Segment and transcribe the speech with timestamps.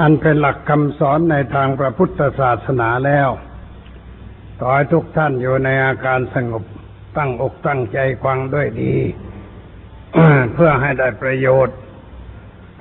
[0.00, 3.28] อันเป็นหลักคำสอนในทางพระพุทธศาสนาแล้ว
[4.58, 6.64] ขอให้ทุกท่านอยู่ในอาการสงบ
[7.16, 8.96] ตั้งอกตั้งใจฟังด้วยดี
[10.54, 11.76] เพื่อให้ได้ประโยชน์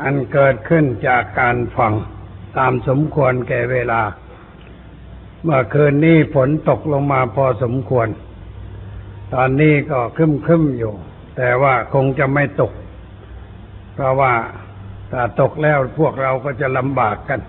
[0.02, 1.94] อันเกิดขึ้นจากการฟัง
[2.58, 4.02] ตามสมควรแก่เวลา
[5.44, 8.08] เมื่อคืนนี้ฝนตกลงมาพอสมควร
[9.34, 10.94] ตอนนี้ก็คึ้มครึมอยู่
[11.38, 12.72] แต่ว่าคงจะไม่ตก
[13.94, 14.34] เพราะว่า
[15.12, 17.40] ถ้าตกแล้วพวกเราก็จะลำบากกัน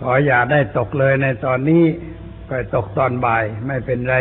[0.00, 1.84] ขออย่าได้ตกเลยในตอนนี้
[2.48, 4.16] ก็ตกตอนบ่ายไม่เป็นไร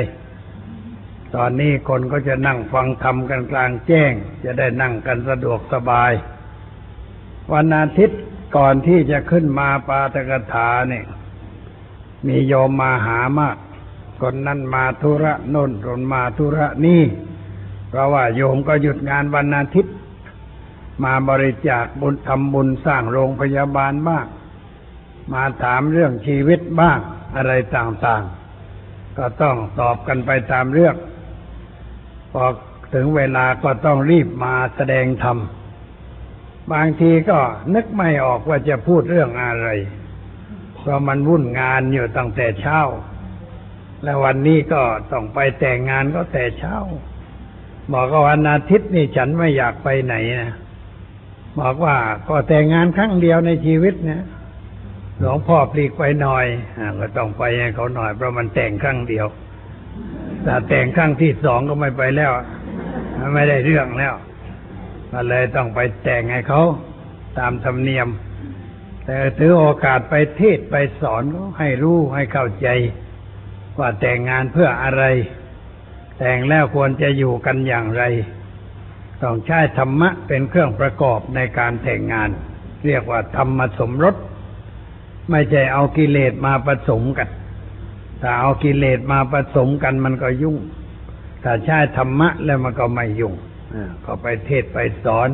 [1.36, 6.12] ตอนนี้คนก็จะนั่งฟังธรรมกันกลางแจ้ง จะได้นั่งกันสะดวกสบาย
[7.54, 8.22] วันอาทิตย์
[8.58, 11.06] ก่อนที่จะขึ้นมาปาตกถาเนี่ย
[12.28, 13.58] มีโยมมาหามาก
[14.22, 17.04] คนนั้นมาธุระน่นคนมาธุระนี่
[17.90, 19.96] เพราะว่าโยมก็หยุดงานวันอาทิตย์
[21.04, 24.26] มาบริจาคบุญทำบุญสร้างโรงพยาบาลบ้าง
[25.34, 27.00] มาถามเรื่องชีวิตบ้าง
[27.36, 30.96] อะไรต่างๆ ก็ต้องตอบกันไปตามเรื่อง
[32.34, 32.46] พอ
[32.94, 35.38] ถึงเวลาก็ต้องรีบมาแสดงธรรม
[36.74, 37.40] บางทีก็
[37.76, 39.68] นึกไม่ออกว่าจะพูดเรื่องอะไร
[40.78, 42.80] เพราะมันวุ่นงานอยู่ตั้งแต่เช้า
[44.04, 44.82] และวันนี้ก็
[45.12, 46.76] ต้องไปแต่งงานก็แต่เช้า
[47.94, 50.54] บอกว่าวันอาทิตย์นี่ฉันไม่อยากไปไหนนะ
[51.60, 51.96] บอกว่า
[52.28, 54.26] ก็แต่งงานครั้งเดียวในชีวิตนะ
[55.20, 56.46] หลวงพ่อปลีกไปหน่อย
[56.78, 59.26] อก็ต้องไปให้เขาหน่อยเพราะมันแต่งครั้งเดียว
[60.44, 62.32] แต่แต่งครั้งที่สองก็ไม่ไปแล้ว
[63.34, 64.14] ไม่ได้เรื่องแล้ว
[65.12, 66.62] ก็เลยต้องไปแต่งให้เขา
[67.40, 68.08] ตามธรรมเนียม
[69.06, 71.24] แต่ถือโอกาสไปเทศไปสอน
[71.60, 72.68] ให้รู้ให้เข้าใจ
[73.80, 75.04] ว่าแต่งงานเพื่ออะไร
[76.20, 78.04] แต่งแล้วควรจะอยู่กันอย่างไร
[79.24, 82.30] ต้องใช้ธรรมะเป็นเครื่องประกอบในการแต่งงาน
[82.88, 84.16] เรียกว่าธรรมสมรส
[85.32, 87.30] ไม่ใช่เอากิเลสมาผสมกัน
[88.26, 90.58] ถ้าเอากิเลสมาผสมกันมันก็ยุ่ง
[91.44, 93.34] ถ้าใช้ธรรมะแล้วมันก็ไม่ยุ่ง
[94.06, 95.30] ก็ไปเทศไปสอน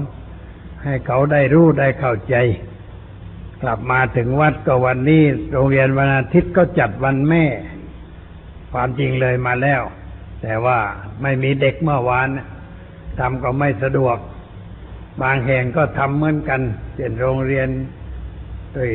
[0.83, 2.35] ให้เขาได้รู้ได้เข้าใจ
[3.61, 7.45] กลับมาถึงวัดก็วันนี้ โรงเรียนวันอาทิตย์ก็จัดวันแม่
[8.71, 9.81] ความจริงเลยมาแล้ว
[10.41, 10.79] แต่ว่า
[11.21, 12.27] ไม่มีเด็กเมื่อวาน
[13.19, 14.17] ทำก็ไม่สะดวก
[15.21, 16.61] บางแห่งก็ทำเหมือนกัน
[16.95, 17.67] เช่นโรงเรียน
[18.75, 18.91] ด้วย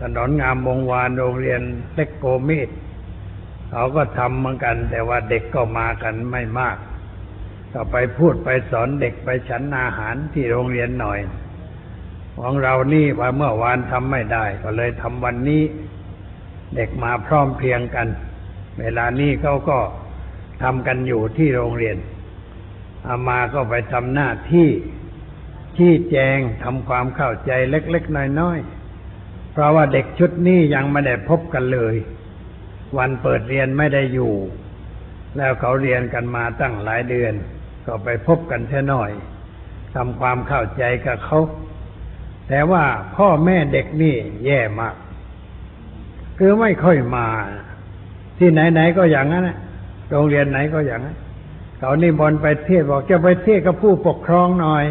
[0.00, 1.60] ถนนงามวงวานโรงเรียน
[1.94, 2.68] เล็กโกมิด
[3.76, 6.76] เขาก็ทำเหมือนกัน แต่ว่าเด็กก็มากันไม่มาก
[7.72, 11.18] ก็ไปพูดไปสอนเด็กไปฉันอาหารที่โรงเรียนหน่อย
[12.38, 15.62] ของเรานี่ว่าเมื่อวานทำไม่ได้ ก็เลยทำวันนี้
[16.76, 18.08] เด็กมาพร้อมเพรียงกัน
[18.80, 19.78] เวลานี้เขาก็
[20.62, 21.96] ทำกันอยู่ที่โรงเรียน
[23.06, 24.68] อามาก็ไปทำหน้าที่
[25.76, 28.58] ชี้แจงทำความเข้าใจเล็ก ๆ น้อย
[29.06, 31.96] ๆ เพราะว่าเด็กชุดนี้ยังไม่ได้พบกันเลย
[32.98, 34.34] วันเปิดเรียนไม่ได้อยู่
[35.36, 37.32] แล้วเขาเรียนกันมาตั้งหลายเดือน
[37.86, 39.10] ก็ไปพบกันแค่น้อย
[39.94, 41.38] ทำความเข้าใจกับเขา
[42.48, 42.84] แต่ว่า
[43.16, 44.94] พ่อแม่เด็กนี่แย่มาก
[46.38, 47.26] คือไม่ค่อยมา
[48.38, 49.48] ที่ไหนๆก็อย่างนั้น
[50.10, 51.16] โรงเรียนไหนก็อย่างนั้น
[51.78, 54.84] เขานิมนต์ไปเทศบอกจะไปเทศกับผู้ปกครองหน่อย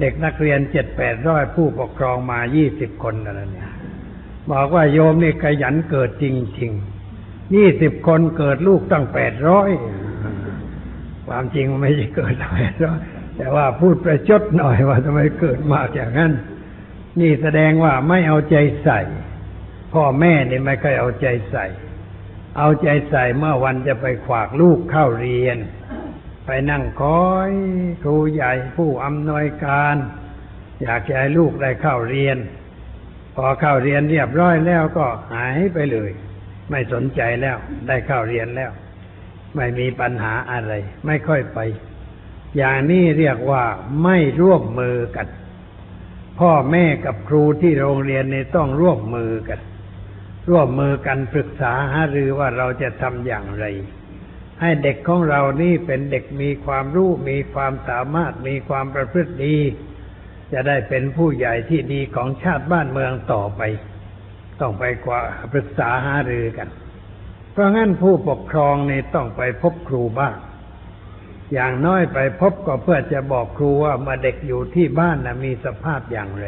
[0.00, 3.70] เด็กนักเรียนเจ็ดแปดร้อยผู้ปกครองมายี่สิบคนอะไรเนี่ย
[4.52, 6.24] บอกว่าโยมนี่ขยันเกิดจ
[6.60, 7.01] ริงๆ
[7.54, 9.70] ยี่สิบคนเกิดลูกตั้งแปดร้อย
[11.26, 12.98] ความจริงไม่ใช่เกิดแปดร้อย
[13.36, 16.32] แต่ว่าพูดประชดหน่อยว่าทำไมเกิดมากอย่างนั้น
[17.20, 19.00] นี่แสดงว่าไม่เอาใจใส่
[19.92, 21.66] พ่อแม่นี่ไม่เคยเอาใจใส่
[22.58, 25.58] เอาใจใส่เมื่อวันจะไปขวากลูกเข้าเรียน
[26.46, 27.52] ไปนั่งคอย
[28.02, 29.96] ครูใหญ่ผู้อำนวยการ
[30.82, 32.38] อยากให้ลูกได้เข้าเรียน
[33.36, 36.10] พอเข้าเรียนเรียบร้อยแล้วก็หายไปเลย
[36.72, 37.56] ไม่สนใจแล้ว
[37.88, 38.70] ได้เข้าเรียนแล้ว
[39.56, 40.72] ไม่มีปัญหาอะไร
[41.06, 41.58] ไม่ค่อยไป
[42.56, 43.64] อย่างนี้เรียกว่า
[44.02, 45.28] ไม่ร่วมมือกัน
[46.40, 49.60] พ่อแม่กับครูที่โรงเรียนนี่ต้องร่วมมือกัน
[50.50, 53.64] ร่วมมือกันปรึกษาหารือว่าเราจะทำอย่างไร
[54.60, 59.56] ให้เด็กของเรานี่เป็นเด็กมีความรู้มีความสามารถมีความประพฤติดี
[60.52, 63.62] จะได้เป็นผู้ใหญ่ที่ดีของชาติบ้านเมืองต่อไป
[64.62, 65.20] ต้องไปกว่า
[65.52, 66.68] ปรึกษาหารือกัน
[67.52, 70.34] เพราะงั้นผู้ปกครองนี่ต้องไปพบครูบ้าง
[71.52, 76.46] อย่างน้อยไปพบก็เพื่อจะบอกครูว่ามื่อเด็กอยู่ที่บ้านนะมีสภาพอย่างไร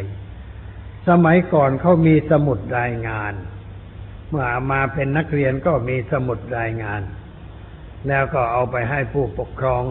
[1.08, 3.34] สมัยก่อนเขามีสมุดรายงาน
[4.28, 7.02] เมื่อมาเป็นนักเรียนก็มีสมุดรายงาน
[8.08, 9.82] แล้วก็เอาไปให้ผู้ปกครอง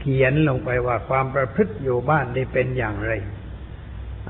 [0.00, 3.12] เขียนลงไปว่าความประพฤติอยู่บ้านนี่เป็นอย่างไร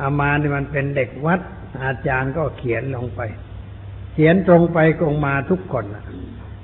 [0.01, 1.41] อามานี่มันเป็นเด็กวัด
[1.83, 3.21] อาจารย์ก็เขียนลงไป
[4.15, 6.05] เขียนตรงไปตรงมาทุกคนนะ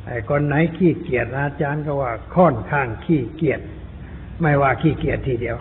[0.07, 3.61] ไอ้คนไหนขี้เกียจอาจารย์ก็ว่าค่อนข้างขี้เกียจ
[4.43, 5.57] ไม่ว่าขี้เกียจทีเดียว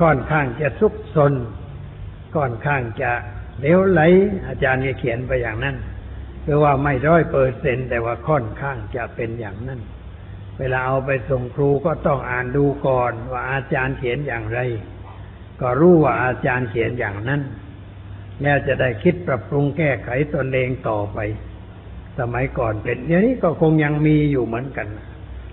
[0.00, 1.32] ค่อนข้างจะซุกซน
[2.36, 3.12] ค่อนข้างจะ
[3.60, 4.00] เลวไหล
[4.48, 5.76] อาจารย์ก็เขียนไปอย่างนั้น
[6.44, 9.80] คือว่าไม่ร้อยเปอร์เซ็นแต่ว่าค่อนข้างจะเป็นอย่างนั้น
[10.58, 14.60] เวลาเอาไปส่งครูก็ต้องอ่านดูก่อนว่าอาจารย์เขียนอย่างไร
[15.60, 17.40] ก็รู้ว่าอาจารย์เขียนอย่างนั้น
[18.42, 21.18] แล้วจะได้คิดปรับปรุงแก้ไขตนเองต่อไป
[22.18, 24.88] สมัยก่อนเป็นอย่างนี้ก็คงยังมีอยู่เหมือนกัน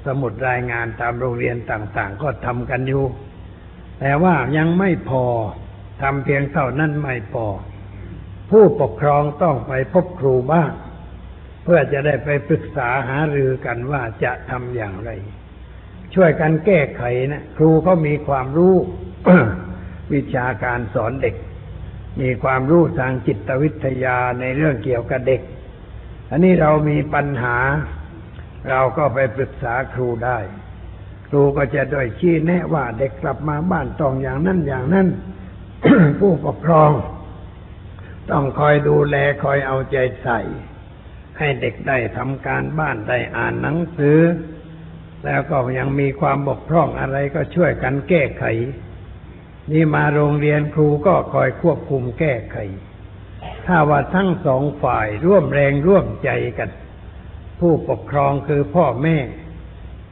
[0.06, 3.04] สมุดรายงานตามโรงเรียนต่างๆ ก็ทำกันอยู่
[4.00, 5.26] แต่ว่ายังไม่พอ
[6.02, 7.46] ทำเพียงเท่านั้นไม่พอ
[8.52, 10.72] ผู้ปกครองต้องไปพบครูบ้าง
[11.64, 15.10] เพื่อจะได้ไปปรึกษาหารือกันว่าจะทำอย่างไร
[16.14, 18.76] ช่วยกันแก้ไขนะ ครูเขามีความรู้
[20.14, 21.36] วิชาการสอนเด็ก
[22.22, 25.42] มีความรู้ทางจิตวิทยาในเรื่องเกี่ยวกับเด็ก
[26.30, 27.58] อันนี้เรามีปัญหา
[28.70, 30.38] เราก็ไปปรึกษาครูได้
[31.30, 35.08] ครูก็จะโดยชี้แนะว่าเด็กกลับมาบ้านต้องอย่างนั้นอย่างนั้น
[36.20, 36.92] ผู้ปกครอง
[38.32, 40.40] ต้องคอยดูแลคอยเอาใจใส่
[41.38, 44.20] ให้เด็กได้ทำการบ้านได้อ่านหนังสือ
[45.26, 48.44] แล้วก็ยังมีความบกพร่องอะไรก็ช่วยกันแก้ไข
[49.72, 52.58] นี่มาโรงเรียนครูก็คอยควบคุมแก้ไข
[53.66, 56.70] ถ้าว่าทั้งสองฝ่ายร่วมแรงร่วมใจกัน
[57.60, 59.18] ผู้ปกครองคือพ่อแม่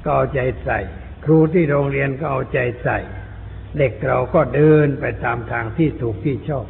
[0.04, 0.80] ก็เอาใจใส่
[1.26, 3.00] ครูที่โรงเรียนก็เอาใจใส่
[3.78, 6.66] เด็กเราก็เดินไปตามทางที่ถูกที่ชอบ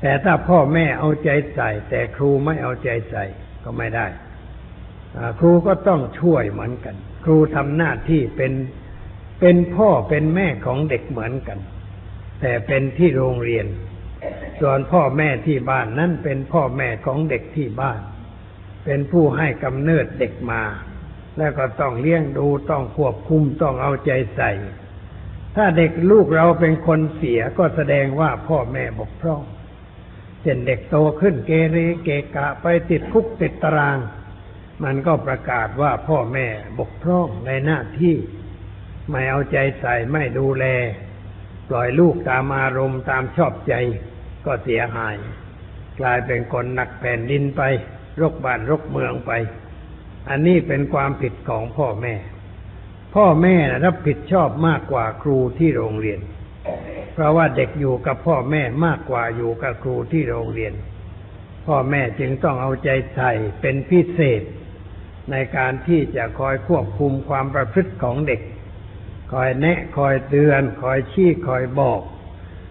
[0.00, 3.24] แต่ถ้าพ่อแม่เอาใจใส่ แต่ครูไม่เอาใจใส่
[3.64, 4.06] ก็ไม่ได้
[5.38, 8.52] ครูก็ต้องช่วยเหมือนกัน ครูทำหน้าที่เป็น
[9.40, 11.58] เป็นพ่อเป็นแม่ของเด็กเหมือนกัน
[12.40, 13.66] แต่เป็นที่โรงเรียน
[14.60, 18.00] ส่วนพ่อแม่ที่บ้านนั่นเป็นพ่อแม่ของเด็กที่บ้าน
[18.84, 20.62] เป็นผู้ให้กำเนิดเด็กมา
[21.38, 24.50] แล้วก็ต้องเลี้ยงดูต้องควบคุมต้องเอาใจใส่
[25.56, 29.42] ถ้าเด็กลูกเราเป็นคนเสียก็แสดงว่าพ่อแม่บกพร่อง
[30.42, 33.98] เช่นเด็กโตขึ้นเกเรเกกะไปติดคุกติดตาราง
[34.84, 36.46] มันก็ประกาศว่าพ่อแม่
[36.78, 38.16] บกพร่องในหน้าที่
[39.10, 40.64] ไม่เอาใจใส่ไม่ดูแล
[41.70, 43.74] ปล่อยลูกตามอารมณ์ตามชอบใจ
[44.46, 45.14] ก็เสียหาย
[46.00, 47.62] กลายเป็นคนหนักแผ่นดินไป
[48.20, 49.32] รกบ้านรกเมืองไป
[50.28, 52.14] อันนี้เป็นความผิดของพ่อแม่
[53.14, 56.20] พ่อแม่รับผิดชอบมากกว่าครูที่โรงเรียน
[57.12, 60.72] เพราะว่าเด็กอยู่กับพ่อแม่มากกว่าอยู่กับครูที่โรงเรียน
[61.66, 64.42] พ่อแม่จึงต้องเอาใจใส่เป็นพิเศษ
[65.30, 68.40] ในการที่จะคอยควบคุมความประพฤติของเด็ก
[69.32, 72.00] คอยแนะ คอยเตือน คอยชี้คอยบอก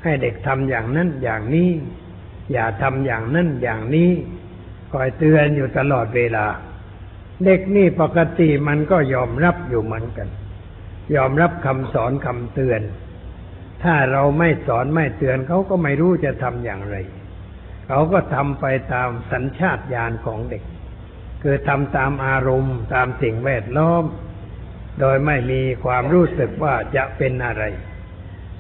[0.04, 1.70] ให้เด็กทำอย่างนั้นอย่างนี้
[2.54, 4.12] อย่าทำอย่างนั้นอย่างนี้
[4.94, 6.46] คอยเตือนอยู่ตลอดเวลา
[7.46, 10.28] เด็กนี่ปกติมันก็ยอมรับอยู่เหมือนกัน
[11.16, 12.82] ยอมรับคำสอนคำเตือน
[13.84, 16.96] ถ้าเราไม่สอนไม่เตือนเขาก็ไม่รู้จะทำอย่างไร
[17.88, 20.64] เขาก็ทำไปตามสัญชาตญาณของเด็ก
[21.42, 24.04] คือทำตามอารมณ์ ตามสิ่งแวดล้อม
[25.00, 27.64] โดยไม่มีความรู้สึกว่าจะเป็นอะไร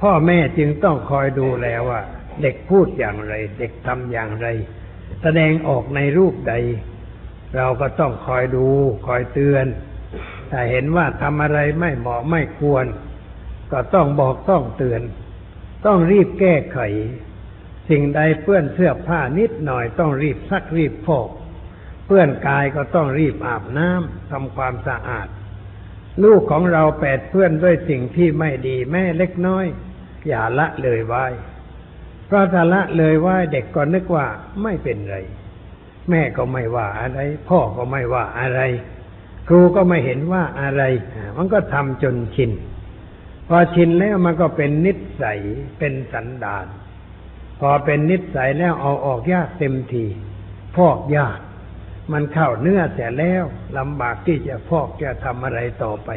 [0.01, 1.99] พ่อแม่จึงต้องคอยดูแลว่า
[2.41, 4.47] เด็กพูดอย่างไร เด็กทำอย่างไร
[5.21, 6.53] แสดงออกในรูปใด
[7.55, 8.67] เราก็ต้องคอยดู
[9.07, 9.65] คอยเตือน
[10.51, 12.85] ถ้าเห็นว่าทำอะไรไม่เหมาะไม่ควร
[13.71, 15.01] ก็ต้องบอกต้องเตือน
[15.85, 16.79] ต้องรีบแก้ไข
[17.89, 21.29] สิ่งใดเปื้อนเสื้อผ้านิดหน่อยต้องรีบซักรีบฟอก
[22.05, 25.27] เปื้อนกายก็ต้องรีบอาบน้ำทำความสะอาด
[26.23, 29.65] ลูกของเราแปดเพื่อนด้วยสิ่งที่ไม่ดีแม่เล็กน้อย
[30.27, 31.25] อย่าละเลยไว้
[32.27, 34.25] เพราะถ้าละเลยไว้เด็กก็นึกว่า
[34.63, 35.17] ไม่เป็นไร
[36.09, 38.61] แม่ก็ไม่ว่าอะไร พ่อก็ไม่ว่าอะไร
[39.47, 40.83] ครูก็ไม่เห็นว่าอะไร
[41.37, 42.51] มันก็ทำจนชิน
[43.47, 45.39] พอชินแล้วมันก็เป็นนิสัย
[45.79, 46.65] เป็นสันดาน
[47.59, 50.05] พอเป็นนิสัยแล้วเอาออกยากเต็มที
[50.75, 51.39] พอกยาก
[52.11, 53.43] มันเข้าเนื้อเสียแล้ว
[53.77, 56.09] ลำบากที่จะพอกจะทำอะไรต่อไป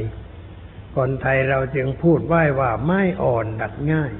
[0.97, 4.13] คนไทยเราจึงพูดไว้ว่าไม้อ่อนดัดง่าย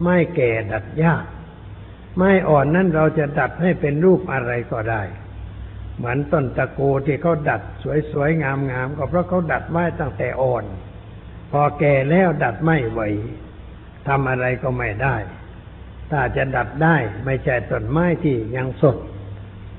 [0.00, 1.24] ไม้แก่ดัดยาก
[2.16, 5.02] ไม้อ่อนนั้นเราจะดัดให้เป็นรูปอะไรก็ได้
[5.96, 7.62] เหมือนต้นตะโกที่เขาดัด
[8.12, 10.64] สวยๆงามๆก็เพราะเขาดัดไว้ตั้งแต่อ่อน
[11.52, 13.00] พอแก่แล้วดัดไม่ไหว
[14.08, 15.16] ทำอะไรก็ไม่ได้
[16.10, 18.96] ถ้าจะดัดได้ไม่ใช่ต้นไม้ที่ยังสด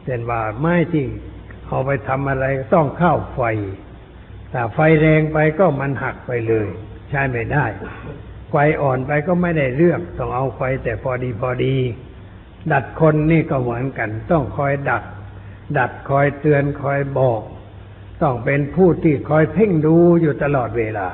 [0.05, 1.05] เช่นว่าไม้ที่
[1.67, 3.41] เอาไปทำอะไรต้องเข้าไฟ
[4.53, 6.67] ถ้าไฟแรงไปก็มันหักไปเลย
[7.09, 7.65] ใช้ไม่ได้
[8.50, 11.75] ไฟอ่อนไปก็ไม่ได้เรื่อง ต้องเอาไฟแต่พอดีพอดี
[12.71, 15.03] ดัดคนนี่ก็เหมือนกัน ต้องคอยดัด
[15.77, 17.41] ดัดคอยเตือนคอยบอก
[18.21, 21.07] ต้องเป็นผู้ที่คอยเพ่งดูอยู่ตลอดเวลา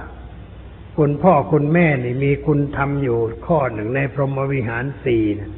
[0.97, 3.17] คุณพ่อคุณแม่นี่มีคุณทำอยู่
[3.47, 5.51] ข้อหนึ่งในพรหมวิหารสี่นะ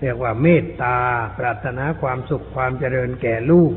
[0.00, 0.96] เรียกว่าเมตตา
[1.38, 3.72] ปรารถนาความสุขความเจริญแก่ลูก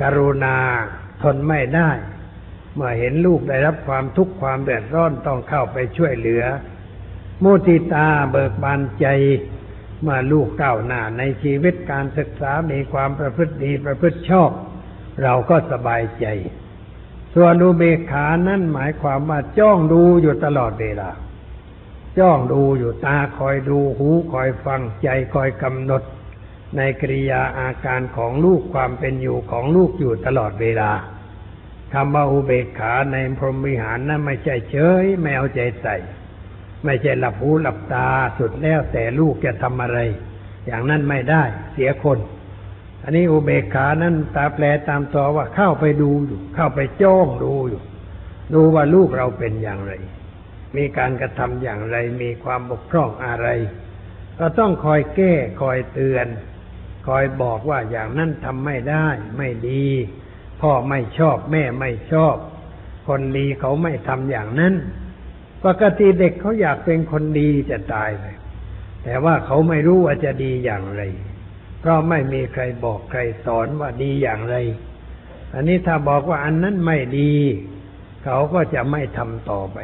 [0.00, 0.56] กรุณา
[1.22, 1.90] ทนไม่ได้
[2.74, 6.44] เมื่อเห็นลูกได้รับความทุกข์ความเดือดร้อนต้องเข้าไปช่วยเหลือ
[7.42, 9.06] มุติตาเบิกบานใจ
[10.02, 14.50] เมื่อลูกก้าวหน้าในชีวิตการศึกษามีความประพฤติดีประพฤติชอบ
[15.22, 16.26] เราก็สบายใจ
[17.34, 21.10] ส่วนอุเบกขานั่นหมายความว่าจ้องดูอยู่ตลอดเวลา
[22.18, 26.02] จ้องดูอยู่ตาคอยดูหูคอยฟังใจคอยกำหนด
[26.76, 30.92] ในกริยาอาการของลูกความเป็นอยู่ของลูกอยู่ตลอดเวลา
[31.92, 35.96] คำว่าอุเบกขาในพรหมวิหารนั้นไม่ใช่เฉยไม่เอาใจใส่
[36.84, 38.08] ไม่ใช่หลับหูหลับตา
[38.38, 39.98] สุดแล้วแต่ลูกจะทำอะไร
[40.66, 41.42] อย่างนั้นไม่ได้
[41.72, 42.18] เสียคน
[43.02, 47.82] อันนี้อุเบกขานั้นตาแปลตามตัวว่าเข้าไปดูอยู่ เข้าไปจ้องดูอยู่
[48.54, 49.92] ดูว่าลูกเราเป็นอย่างไร
[50.76, 53.48] มีการกระทำอย่างไร มีความบกพร่องอะไร
[54.38, 56.26] ก็ต้องคอยแก้คอยเตือน
[57.06, 59.06] คอยบอกว่าอย่างนั้นทำไม่ได้
[59.36, 59.86] ไม่ดี
[60.60, 62.36] พ่อไม่ชอบแม่ไม่ชอบ
[63.08, 64.74] คนดีเขาไม่ทำอย่างนั้น
[65.64, 68.36] ปกติเด็กเขาอยากเป็นคนดีจะตายเลย
[69.04, 71.02] แต่ว่าเขาไม่รู้ว่าจะดีอย่างไร
[71.80, 74.56] เพราะไม่มีใครบอกใครสอนว่าดีอย่างไร
[75.54, 77.32] อันนี้ถ้าบอกว่าอันนั้นไม่ดี
[78.24, 79.78] เขาก็จะไม่ทำต่อไป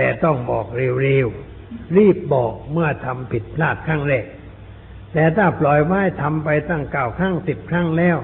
[0.00, 4.26] แต่ต้องบอกเร็วๆ รีบบอกเมื่อทำผิดพลาดครั้งแรก
[5.12, 8.16] แต่ถ้าปล่อยไว้ทำไปตั้งเก้าครั้งสิบครั้งแล้ว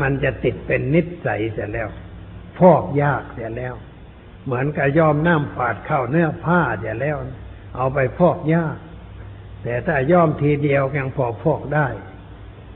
[0.00, 1.88] มันจะติดเป็นนิสัยเสียแล้ว
[2.58, 3.74] ฟอกยากเสียแล้ว
[4.44, 7.16] เหมือนกับยอมน้ำฝาดเข้าเนื้อผ้าเสียแล้ว
[7.76, 8.76] เอาไปฟอกยาก
[9.62, 11.86] แต่ถ้าย่อมทีเดียวยังพอฟอกได้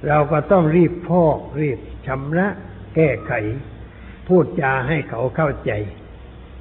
[0.09, 2.49] เราก็ต้องรีบพอกรีบชำระ
[2.95, 3.33] แก้ไข
[4.27, 5.73] พูดจาให้เขาเข้าใจ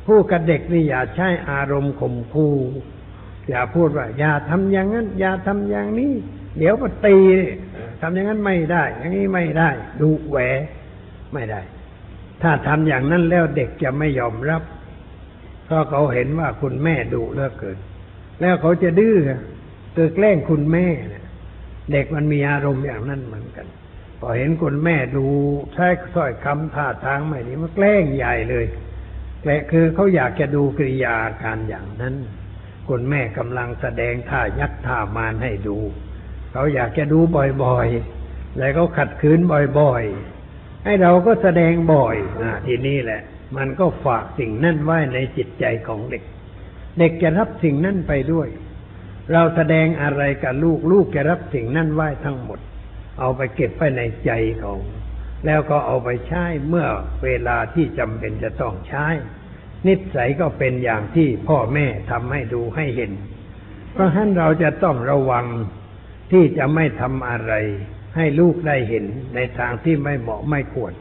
[0.05, 2.48] ผู้กับเด็กนี่อย่าใช้อารมณ์ข่มคู
[3.50, 6.13] อย่าพูดว่า อย่าทำอย่างนั้น อย่าทำอย่างนี้
[6.58, 7.17] เดี๋ยวก็ตี
[8.01, 9.70] ทำอย่างนั้นไม่ได้ อย่างนี้ไม่ได้
[10.01, 10.38] ดูแหว
[11.34, 11.62] ไม่ได้
[12.41, 14.63] ถ้าทำอย่างนั้นแล้วเด็กจะไม่ยอมรับ
[15.65, 17.77] เพราะเขาเห็นว่าคุณแม่ดุเหลือเกิน
[18.41, 19.15] แล้วเขาจะดื้อ
[19.93, 21.25] เกิดแกล้งคุณแม่เนี่ย
[21.91, 23.67] เด็กมันมีอารมณ์อย่างนั้นเหมือนกัน
[24.20, 25.25] พอเห็นคุณแม่ดู
[25.74, 28.65] ใช้สร้อยคำท่าทางไม่ดีมันแกล้งใหญ่เลย
[29.42, 32.16] แกล้คือเขาอยากจะดูกริยาการอย่างนั้น
[32.88, 35.78] คุณแม่กำลังแสดงท่ายักษ์ท่ามารให้ดู
[36.52, 37.20] เขาอยากจะดู
[37.64, 39.40] บ่อยๆ แล้วเขาขัดขืน
[39.80, 43.22] บ่อยๆ ให้เราก็แสดงบ่อยนะทีนี้แหละ
[43.58, 46.24] มันก็ฝากสิ่งนั้นไว้ในจิตใจของเด็ก
[47.00, 48.48] เด็กจะรับสิ่งนั้นไปด้วย
[49.32, 52.60] เราแสดงอะไรกับลูกลูกจะรับสิ่งนั้นไว้ทั้งหมด
[53.20, 54.32] เอาไปเก็บไว้ในใจ
[54.64, 54.80] ของ
[55.46, 56.88] แล้วก็เอาไปใช้เมื่อ
[57.24, 59.08] เวลาที่จำเป็นจะต้องใช้
[59.88, 63.12] นิสัยก็เป็นอย่างที่พ่อแม่ทำให้ดูให้เห็น
[63.94, 65.46] เพราะฉะนั้นเราจะต้องระวัง
[66.32, 67.54] ที่จะไม่ทำอะไร
[68.16, 69.06] ให้ลูกได้เห็น
[69.36, 70.94] ในทางที่ไม่เหมาะไม่ควร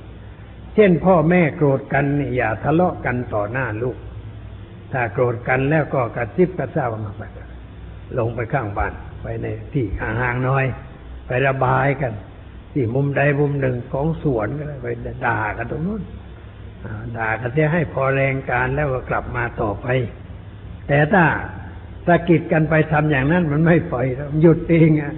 [0.74, 2.04] เช่นพ่อแม่โกรธกัน
[2.36, 3.96] อย่าทะเลาะกันต่อหน้าลูก
[4.92, 7.22] ถ้าโกรธกันแล้วก็กระซิบกระซาบมาไป
[8.18, 8.92] ลงไปข้างบ้าน
[9.22, 10.64] ไปในที่ห่างๆหน้อย
[11.26, 12.12] ไประบายกัน
[12.72, 14.86] ที่มุมใดมุมหนึ่งของสวนก็ได้ไป
[15.26, 16.02] ด่ากันตรงนู้น
[17.18, 19.86] ด่ากันเสียให้พอแรงการแล้วก็กลับมาต่อไป
[20.88, 21.24] แต่ถ้า
[22.06, 24.06] สะกิดกันไปทำอย่างนั้นมันไม่ปล่อย
[24.40, 25.14] หยุดเองอะ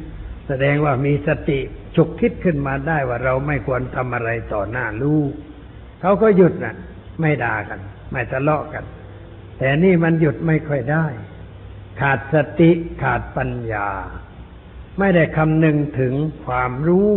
[0.48, 1.58] แสดงว่ามีสติ
[1.96, 5.32] ฉุกคิดขึ้นมาได้ว่าเราไม่ควรทำอะไรต่อหน้าลูก
[6.00, 6.74] เขาก็หยุดนะ
[7.20, 7.80] ไม่ด่ากัน
[8.12, 8.84] ไม่ทะเลาะกัน
[9.58, 11.06] แต่นี่มันหยุดไม่ค่อยได้
[12.00, 12.70] ขาดสติ
[13.02, 13.88] ขาดปัญญา
[14.98, 17.12] ไม่ได้คำนึงถึงความรู้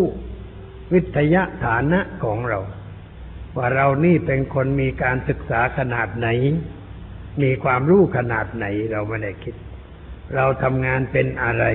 [0.94, 2.60] วิทยาฐานะของเรา
[3.56, 6.28] ว่าเรานี่เป็นคนมีการศึกษาขนาดไหน
[7.42, 9.56] มีความรู้ขนาดไหนเราไม่ได้คิด
[10.36, 11.66] เราทำงานเป็นอะไร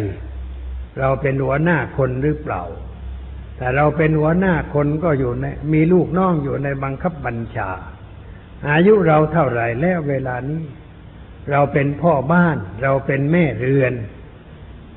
[0.99, 2.63] เราเป็นหัวหน้าคนหรือเปล่า
[3.57, 7.71] แต่เราเป็นหัวหน้าคนก็อยู่ใน มีลูกน้องอยู่ในบังคับบัญชา
[8.69, 10.63] อายุเราเท่าไหร่แล้วเวลานี้
[11.51, 13.95] เราเป็นพ่อบ้าน เราเป็นแม่เรือน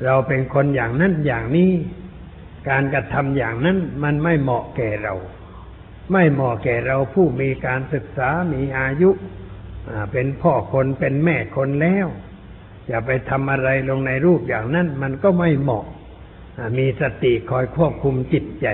[0.06, 1.72] เราเป็นคนอย่างนั้นอย่างนี้
[2.70, 5.16] การกระทำอย่างนั้นมันไม่เหมาะแก่เรา
[6.12, 9.10] ไม่เหมาะแก่เราผู้มีการศึกษามีอายุ
[10.12, 12.08] เป็นพ่อคนเป็นแม่คนแล้ว
[12.88, 15.86] อย่าไปทำอะไรลงในรูปอย่างนั้นมันก็ไม่เหมาะ
[16.78, 18.68] มีสติคอยควบคุมจิตใจ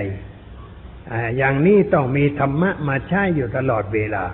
[1.12, 4.24] อ่าอย่างนี้ต้องมีธรรมะมาใช้อยู่ตลอดเวลา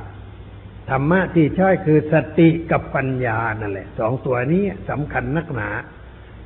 [0.91, 5.69] ธรรมะที่ใช้คือสติกับปัญญานั่นแหละสองตัวนี้สำคัญนักหนา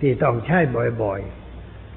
[0.00, 0.58] ที่ต้องใช้
[1.02, 1.39] บ่อยๆ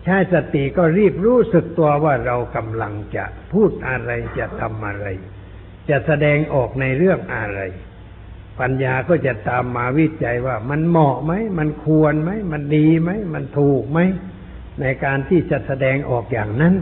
[0.04, 5.06] ใช้สติก็รีบรู้สึกตัวว่าเรากำลังจะพูดอะไรจะทำอะไร
[5.90, 7.60] จะแสดงออกในเรื่องอะไร
[8.60, 14.00] ปัญญาก็จะตามมาวิจัยว่ามันเหมาะไหม มันควรไหม มันดีไหม มันถูกไหม
[14.82, 16.76] ในการที่จะแสดงออกอย่างนั้น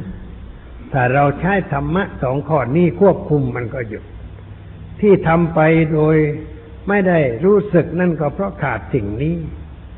[0.93, 4.03] ถ้าเราใช้ธรรมะสองข้อนี้ควบคุมมันก็หยุด
[5.01, 5.59] ที่ทำไป
[5.93, 6.15] โดย
[6.89, 9.35] ไม่ได้รู้สึกนั่นก็เพราะขาดสิ่งนี้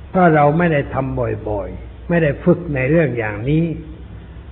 [0.10, 3.66] เพราะเราไม่ได้ทำบ่อยๆ ไม่ได้ฝึกในเรื่องอย่างนี้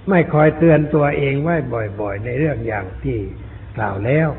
[0.09, 1.55] ไม่คอยเตือนตัวเองไว้
[1.99, 3.17] บ่อย ๆ ในเรื่องอย่างที่
[3.77, 4.29] กล่าวแล้ว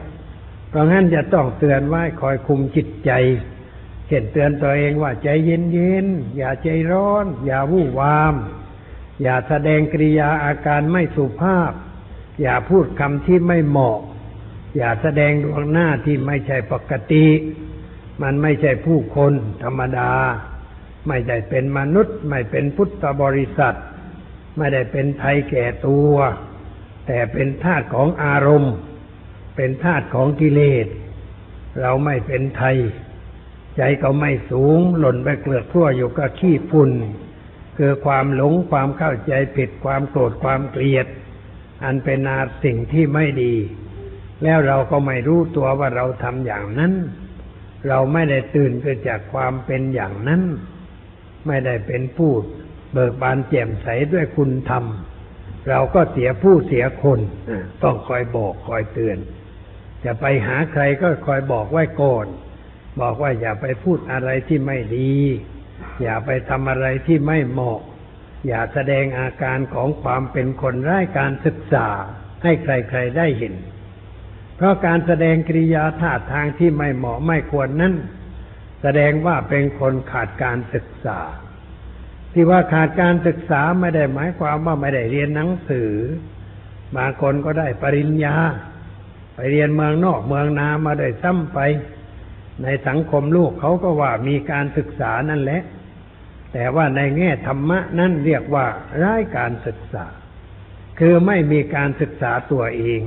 [0.69, 3.11] เพราะงั้นจะต้องเตือนไว้คอยคุมจิตใจ
[4.07, 8.35] เช่นเตือนตัวเองว่าใจเย็นๆอย่าใจร้อน อย่าวู่วาม
[9.23, 11.73] อย่าแสดงกริยาอาการไม่สุภาพ
[12.43, 13.99] อย่าพูดคำที่ไม่เหมาะ
[14.77, 17.27] อย่าแสดงดวงหน้าที่ไม่ใช่ปกติ
[18.23, 20.13] มันไม่ใช่ผู้คนธรรมดา
[21.09, 23.77] ไม่ได้เป็นมนุษย์ ไม่เป็นพุทธบริษัท
[24.59, 26.15] ไม่ได้เป็นไทยแก่ตัว
[27.07, 28.75] แต่เป็นธาตุของอารมณ์
[29.57, 30.87] เป็นธาตุของกิเลส
[31.81, 32.77] เราไม่เป็นไทย
[33.77, 36.91] ใจก็ไม่สูง หล่นไปเกลือกทั่วอยู่กับขี้ฝุ่น
[37.79, 41.07] คือความหลงความเข้าใจผิดความโกรธความเกลียด
[41.85, 43.55] อันเป็นอาสิ่งที่ไม่ดี
[44.43, 46.93] แล้วเราก็ไม่รู้ตัวว่าเราทำอย่างนั้น
[47.89, 50.43] เราไม่ได้ตื่นเกิดจากความเป็นอย่างนั้น
[51.47, 52.33] ไม่ได้เป็นผู้
[52.93, 54.85] เบิกบานแจ่มใสด้วยคุณธรรม
[55.69, 57.21] เราก็เสียผู้เสียคน
[57.83, 59.19] ต้องคอยบอกคอยเตือน
[60.05, 62.27] จะไปหาใครก็คอยบอกไว้ก่อน
[63.01, 65.13] บอกว่าอย่าไปพูดอะไรที่ไม่ดี
[66.03, 67.81] อย่าไปทำอะไรที่ไม่เหมาะ
[68.47, 71.89] อย่าแสดงอาการของความเป็นคนไร้การศึกษา
[72.43, 73.55] ให้ใครๆได้เห็น
[74.57, 77.95] เพราะการแสดงกริยาท่าทางที่ไม่เหมาะไม่ควรนั้น
[78.83, 81.21] แสดงว่าเป็นคนขาดการศึกษา
[82.33, 85.93] ที่ว่าขาดการศึกษาไม่ได้หมายความว่าไม่ได้เรียนหนังสือ
[86.97, 88.37] บางคนก็ได้ปริญญา
[89.35, 91.59] ไปเรียนเมืองนอกเมืองนามาได้ซ้ำไป
[92.63, 95.63] ในสังคมโลกเขาก็ว่ามีการศึกษานั่นแหละ
[96.53, 98.67] แต่ว่าในแง่ธรรมะนั้นเรียกว่า
[99.03, 100.07] ร้ายการศึกษา
[100.99, 103.01] คือไม่มีการศึกษาตัวเอง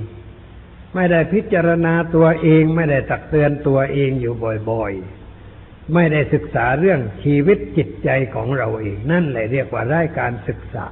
[0.96, 4.34] ไม่ได้พิจารณาตัวเอง ไม่ได้ตักเตือนตัวเองอยู่
[4.72, 5.25] บ่อยๆ
[5.94, 10.88] ไม่ได้ศึกษาเรื่องชีวิตจิตใจของเราเองนั่นแหละเรียกว่าไร้การศึกษา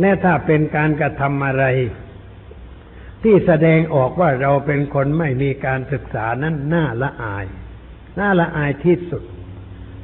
[0.00, 1.64] และถ้าเป็นการกระทำอะไร
[3.22, 7.46] ที่แสดงออกว่าเราเป็นคนไม่มีการศึกษานั้นน่าละอาย
[8.20, 9.22] น่าละอายที่สุด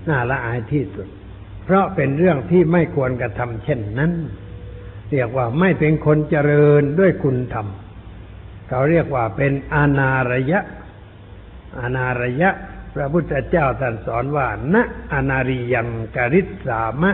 [0.09, 1.09] น่าละอายที่สุด
[1.65, 4.13] เพราะเป็นเรื่องที่ไม่ควรกระทำเช่นนั้น
[5.13, 7.67] เรียกว่าไม่เป็นคนเจริญด้วยคุณธรรม
[8.69, 10.61] เขาเรียกว่าเป็นอนาระยะ
[11.81, 12.51] อนาระยะ
[12.97, 14.77] พระพุทธเจ้าท่านสอนว่าณ
[15.13, 17.13] อนาริยังกริษสามะ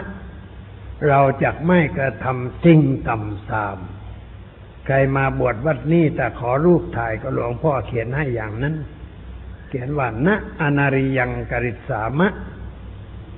[1.08, 3.78] เราจะไม่กระทำสิ่งต่ำสาม
[4.86, 8.74] ใครมาบวชวัดนี้แต่ขอรูปถ่ายก็หลวงพ่อเขียนให้อย่างนั้น
[9.68, 10.28] เขียนว่าณ
[10.60, 12.28] อนาริยังกริษสามะ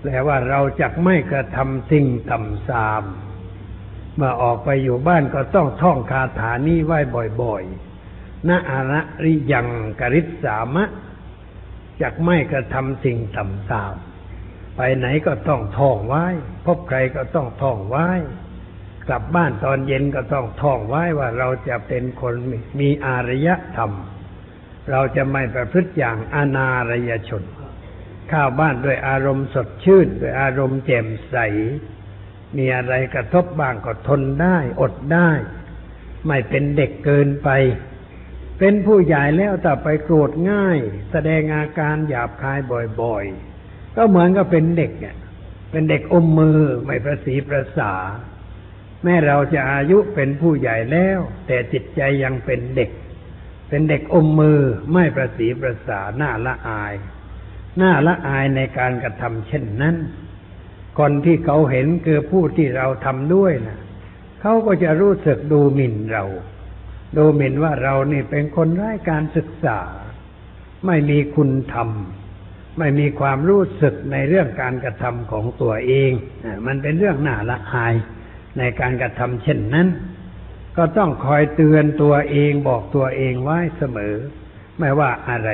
[0.01, 3.03] แปลว่าเราจะไม่กระทำสิ่งต่ำสาม
[4.17, 6.99] เมื่อออกไปอยู่บ้านก็ต้องท่องคาถานี้ไว้
[7.43, 9.69] บ่อยๆณอนาระริยัง
[10.01, 10.85] กริษสามะ
[12.03, 13.95] จักไม่กระทำสิ่งต่ำสาม
[14.77, 16.27] ไปไหนก็ต้องท่องไว้
[16.67, 18.09] พบใครก็ต้องท่องไว้
[19.09, 22.35] กลับบ้านตอนเย็นก็ต้องท่องไว้ว่าเราจะเป็นคน
[22.81, 23.93] มีอารยธรรม
[24.91, 27.43] เราจะไม่ประพฤติอย่างอนารยชน
[28.31, 31.37] ข้าวบ้านด้วยอารมณ์สดชื่นด้วยอารมณ์แจ่มใส
[32.57, 35.31] มีอะไรกระทบบ้างก็ทนได้ อดได้
[36.27, 37.49] ไม่เป็นเด็กเกินไป
[38.59, 40.79] เป็นผู้ใหญ่แล้วแต่ไปโกรธง่าย
[41.13, 42.59] แสดงอาการหยาบคาย
[43.01, 45.17] บ่อยๆ ก็เหมือนกับเป็นเด็กเนี่ย
[45.71, 47.95] เป็นเด็กอมมือไม่ประสีประสา
[49.03, 52.91] แม้เราจะอายุเป็นผู้ใหญ่แล้ว แต่จิตใจยังเป็นเด็ก
[53.69, 54.61] เป็นเด็กอมมือ
[54.93, 56.95] ไม่ประสีประสาหน้าละอาย
[57.79, 59.97] หน้าละอายในการกระทำเช่นนั้น
[60.99, 63.79] คนที่เขาเห็นคือผู้ที่เราทำด้วยนะ
[64.41, 66.25] เขาก็จะรู้สึกดูหมิ่นเรา
[67.17, 69.79] ดูหมิ่นว่าเรานี่เป็นคนไร้การศึกษา
[70.87, 71.89] ไม่มีคุณธรรม
[72.79, 76.11] ไม่มีความรู้สึกในเรื่องการกระทำของตัวเอง
[76.67, 77.95] มันเป็นเรื่องน่าละอาย
[78.59, 79.89] ในการกระทำเช่นนั้น
[80.77, 84.15] ก็ต้องคอยเตือนตัวเองบอกตัวเองไว้เสมอ
[84.79, 85.51] ไม่ว่าอะไร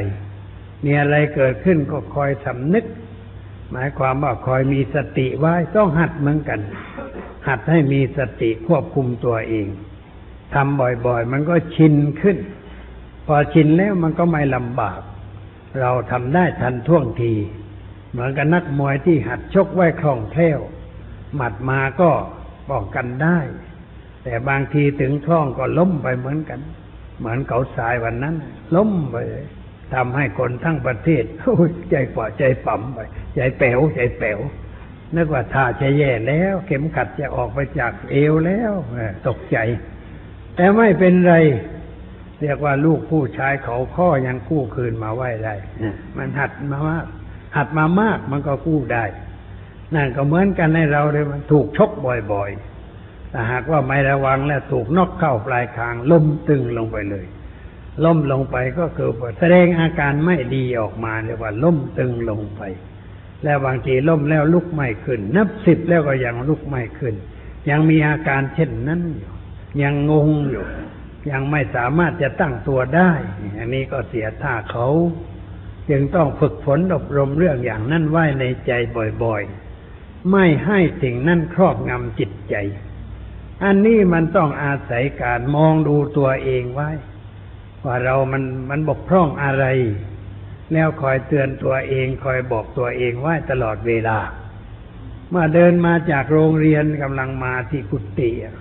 [0.85, 2.85] มีอะไรเกิดขึ้นก็คอยสำนึก
[3.73, 6.61] หมายความว่าคอยมีสติไว้ต้องหัดเหมือนกัน
[7.49, 9.67] หัดให้มีสติควบคุมตัวเอง
[10.55, 12.39] ทำบ่อยๆ มันก็ชินขึ้น
[13.27, 15.01] พอชินแล้วมันก็ไม่ลำบาก
[15.81, 17.33] เราทำได้ทันท่วงที
[18.11, 20.61] เหมือนกับนักมวยที่หัดชกไว้คล่องแคล่ว
[21.37, 22.11] หมัดมาก็
[22.71, 23.39] ป้องกันได้
[24.25, 26.61] แต่บางทีถึงคล่องก็ล้มไปเหมือนกัน
[27.19, 28.37] เหมือนเขาสายวันนั้น
[28.77, 29.17] ล้มไป
[29.95, 31.25] ทำให้คนทั้งประเทศ
[31.91, 32.99] ใจกว่าใจปั่มไป
[33.35, 34.39] ใจแป๋วใจแป๋ว
[35.17, 38.73] นึกว่าท่าจะแย่แล้ว เข็มขัดจะออกไปจากเอวแล้ว
[39.27, 39.59] ตกใจ
[40.61, 41.35] แต่ไม่เป็นไร
[42.41, 45.55] เรียกว่าลูกผู้ชายเขาข้อยังกู้คืนมาไหวได้
[46.17, 47.05] มันหัดมามาก
[47.57, 49.05] หัดมามากมันก็กู้ได้
[49.95, 51.91] นั่นก็เหมือนกันในเราเลยมันถูกชก
[52.33, 57.27] บ่อยๆแต่หากว่าไม่ระวังแล้วถูกนอกเข้าปลายคางล้มตึงลงไปเลย
[58.05, 62.63] ล้มลงไปก็คือแสดงอาการไม่ดีออกมาเรียกว่าล้มตึงลงไป
[63.45, 67.15] แล้วบางทีล้มแล้วลุกไม่ขึ้น นับสิบแล้วก็ยังลุกไม่ขึ้น
[67.71, 69.33] ยังมีอาการเช่นนั้นอยู่
[69.83, 70.65] ยังงงอยู่
[71.31, 73.11] ยังไม่สามารถจะตั้งตัวได้
[73.59, 74.89] อันนี้ก็เสียท่าเขา
[75.91, 78.73] จึงต้องฝึกฝนอบรมเรื่องอย่างนั้นไว้ในใจ
[79.25, 82.55] บ่อยๆ ไม่ให้สิ่งนั้นครอบงำจิตใจ
[83.65, 86.91] อันนี้มันต้องอาศัยการมองดูตัวเองไว้
[87.85, 89.65] ว่าเรามันมันบกพร่องอะไร
[90.73, 94.19] แล้วคอยเตือนตัวเอง คอยบอกตัวเองไว้ตลอดเวลา
[95.31, 98.57] เมื่อเดินมาจากโรงเรียนกำลังมาที่กุฏิอะ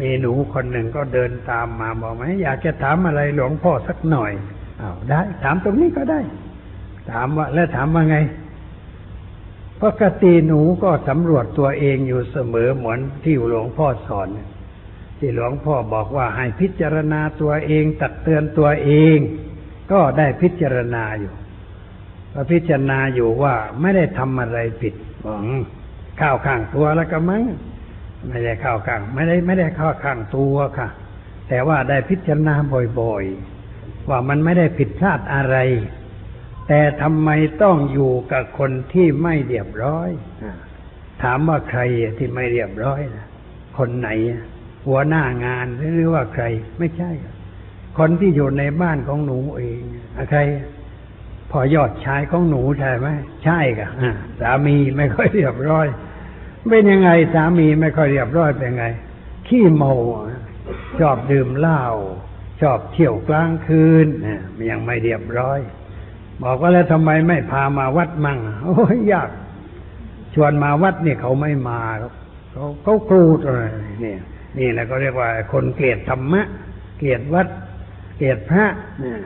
[0.00, 4.32] มีหนูคนหนึ่งก็เดินตามมาบอกไหมอยากจะถามอะไรหลวงพ่อสักหน่อย
[4.80, 6.20] อ้าวได้ ถามตรงนี้ก็ได้
[7.10, 8.18] ถามว่า แล้วถามว่าไง
[9.82, 14.28] ปกติหนูก็สำรวจตัวเองอยู่เสมอเหมือนที่หลวงพ่อสอน
[15.18, 19.18] ที่หลวงพ่อบอกว่าให้พิจารณาตัวเองตักเตือนตัวเอง
[19.92, 21.34] ก็ได้พิจารณาอยู่
[22.32, 25.40] ก็พิจารณาอยู่ว่าไม่ได้ทำอะไรผิดบอก
[26.20, 27.42] ข้าวข้างตัวแล้วก็มั้ง
[28.28, 30.88] ไม่ได้เข้าข้าง ไม่ได้ไม่ได้เข้าข้างตัวค่ะ
[31.48, 32.54] แต่ว่าได้พิจารณา
[33.00, 35.56] บ่อยๆ ว่ามันไม่ได้ผิดพลาดอะไร
[36.68, 37.30] แต่ทำไม
[37.62, 40.08] ต้องอยู่กับคนที่ไม่เรียบร้อย
[41.22, 41.80] ถามว่าใคร
[42.18, 43.26] ที่ไม่เรียบร้อยนะ
[43.78, 44.08] คนไหน
[44.86, 46.44] หัวหน้างานหรือว่าใคร
[46.78, 47.10] ไม่ใช่
[47.98, 49.80] คนที่อยู่ในบ้านของหนูเอง
[50.30, 50.40] ใคร
[51.50, 53.08] พอยอดชายของหนูใช่ไหม
[53.44, 53.90] ใช่ค่ะ
[54.40, 55.86] สามีไม่ค่อยเรียบร้อย
[56.70, 58.86] เป็นยังไงสามีไม่ค่อยเรียบร้อยเป็นไง
[59.48, 59.92] ขี้เมา
[61.00, 61.82] ชอบดื่มเหล้า
[62.60, 65.60] ชอบเที่ยวกลางคืนเนี่ยมันยังไม่เรียบร้อย
[66.42, 69.30] บอกว่าแล้วทำไมไม่พามาวัดมั่งโอ้ยยาก
[70.34, 71.80] ชวนมาวัดเนี่ยเขาไม่มา
[72.52, 73.62] เขาเขาครูดอะไร
[74.02, 74.20] เนี่ย
[74.58, 76.42] นี่แหละก็เรียกว่า คนเกลียดธรรมะ
[76.98, 77.48] เกลียดวัด
[78.16, 78.66] เกลียดพระ
[79.00, 79.20] เนี่ย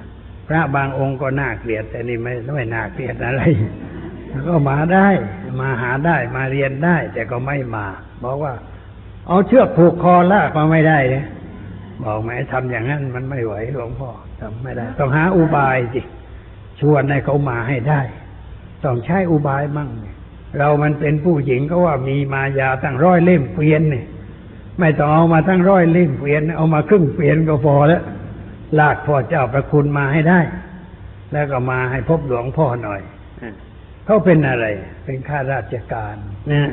[0.48, 3.42] พระบางองค์ก็น่าเกลียด แต่นี่ไม่ไม่น่าเกลียดอะไร
[4.48, 5.08] ก็มาได้
[5.60, 7.86] มาหาได้มาเรียนได้ แต่ก็ไม่มา
[8.24, 8.52] บอกว่า
[9.28, 11.26] เอาเชือกผูกคอลากมาไม่ได้เนี่ย
[12.04, 16.00] บอกไหมทำอย่างนั้นมันไม่ไหวหลวงพ่อทำไม่ได้ ต้องหาอุบายสิ
[16.80, 18.00] ชวนให้เขามาให้ได้
[18.84, 20.16] ต้องใช้อุบายมั่งเนี่ย
[20.58, 24.06] เรามันเป็นผู้หญิงก็ว่ามีมายาตั้งร้อยเล่มเกวียนเนี่ย
[24.80, 28.02] ไม่ต้องเอามาตั้งร้อยเล่มเกวียน เอามาครึ่งเกวียนก็พอแล้ว
[28.78, 30.40] ลากพ่อเจ้าประคุณมาให้ได้
[31.32, 33.00] แล้วก็มาให้พบหลวงพ่อหน่อย
[34.10, 34.66] เขาเป็นอะไร
[35.04, 36.16] เป็นข้าราชการ
[36.52, 36.70] นะ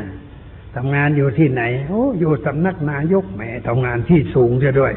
[0.76, 4.94] ทำงานอยู่ที่ไหน โอ้อยู่สำนักนายกแหมทำงานที่สูงเสียด้วย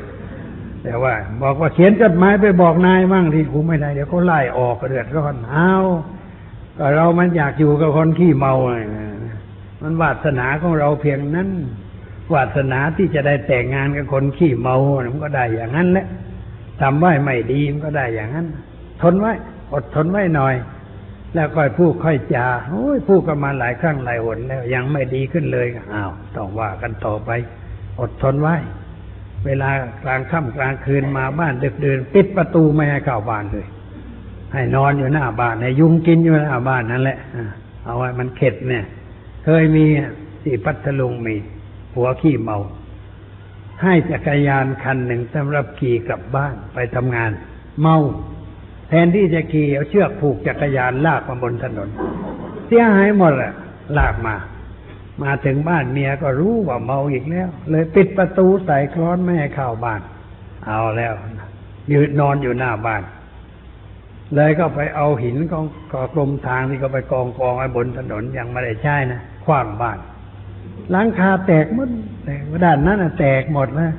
[0.85, 5.74] แต่ว่า บอกว่าเขียนจดหมายไปบอกนายมั่งที่กูไม่ได้เดี๋ยวเขาไล่ออกเดือดร้อนเอา
[6.79, 8.74] ก็เรามันอยากอยู่กับคนขี้เมาไง
[9.83, 11.48] มันวาสนาของเราเพียงนั้น
[12.35, 14.76] วาสนาที่จะได้แต่งงานกับคนขี้เมา
[15.12, 16.07] มันก็ได้อย่างนั้นแหละ
[16.81, 18.46] ทำไว้ไม่ดีมันก็ได้อย่างนั้น
[19.03, 19.33] ทนไว้
[19.72, 20.55] อดทนไว้หน่อย
[21.34, 27.30] แล้วค่อยพูดค่อยจาโอ้ยพูดกันมาหลายครั้งหลายหนแล้วยังไม่ดีขึ้นเลยอ้าวต้องว่ากันต่อไป
[28.00, 28.56] อดทนไว้
[29.46, 29.70] เวลา
[30.04, 33.66] กลางค่ำกลางคืนมาบ้านดึกดื่นปิดประตูไม่ให้เข้าบ้านเลย
[34.52, 37.50] ให้นอนอยู่หน้าบ้านให้ยุงกินอยู่หน้าบ้านนั่นแหละอ่า
[37.84, 38.84] เอาไว้มันเข็ดเนี่ย
[39.44, 39.84] เคยมี
[40.42, 41.36] ที่พัทลุงมี
[41.94, 42.58] หัวขี้เมา
[43.82, 47.30] ให้จักรยานคันหนึ่งสำหรับขี่กลับบ้านไปทำงาน
[47.80, 47.96] เมา
[48.90, 51.88] แทนที่จะขี่เอาเชือกผูกจักรยานลากมาบนถนน
[52.66, 53.53] เสียหายหมดแหละ
[53.98, 54.35] ลากมา
[55.22, 60.00] มาถึงบ้านเมียก็รู้ว่าเมาอีกแล้ว เลยปิดประตูใส่คล้อนไม่ให้เข้าบ้าน
[60.66, 61.12] เอาแล้ว
[61.92, 63.03] ยืนนอนอยู่หน้าบ้าน
[64.35, 69.98] เลยก็ไปเอาหินของกอกลมทางที่ก็ไปกองกองไว้บนถนนยังไม่ได้ใช้นะคว้างบ้าน
[70.90, 71.88] หลังคาแตกหมด
[72.24, 73.92] แต่ด้านนั้นแตกหมดแล้ว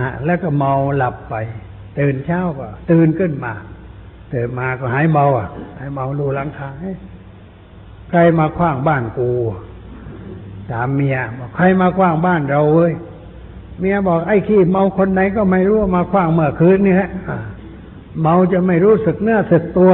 [0.00, 1.34] ฮะแล้วก็เมาหลับไป
[1.98, 3.52] ตื่นเช้าก็ตื่นขึ้นมา
[4.36, 6.86] ตื่นตื่นมาก็หายเมาอะหายเมาดูหลังคาย
[8.10, 9.28] ใครมาคว้างบ้านกู
[10.70, 12.92] ถามเมียบอกใครมาคว้างบ้านเราเว้ย
[13.80, 17.10] เมียบอกไอ้ขี้เมาคนไหนก็ไม่รู้ว่ามาคว้างเมื่อคืนนี่ฮะ
[18.20, 19.92] เมาจะไม่รู้สึกเนื้อสึกตัว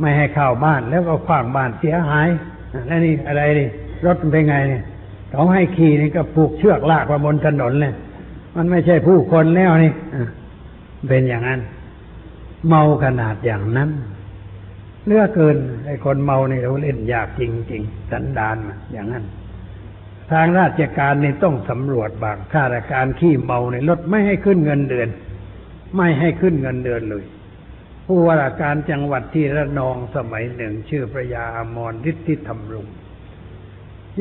[0.00, 2.28] ไม่ให้เข้าบ้านแล้วก็ขว้างบ้านเสียหาย
[2.72, 3.68] อะแล้วนี่อะไรนี่
[4.06, 4.82] รถมันเป็นไงเนี่ย
[5.30, 7.92] เขาให้ขี่นี่ก็ผูกเชือกลากมาบนถนนเลย
[8.56, 9.92] มันไม่ใช่ผู้คนแล้วนี่
[11.08, 11.60] เป็นอย่างนั้น
[12.68, 13.90] เมาขนาดอย่างนั้น
[15.06, 17.42] เลือกเกินไอ้คนเมานี่เราเล่นยากจ
[17.72, 19.24] ริงๆสันดานมันอย่างนั้น
[20.30, 25.08] ทางราชการนี่ต้องสำรวจบางข้าราชการขี้เมาในรถไม่ให้ขึ้นเงินเดือน
[25.96, 27.24] ไม่ให้ขึ้นเงินเดือนเลย
[28.06, 32.86] ผู้ว่าราชการจังหวัดที่ระนองสมัยหนึ่งชื่อพระยาอมรฤทธิธรรมรุง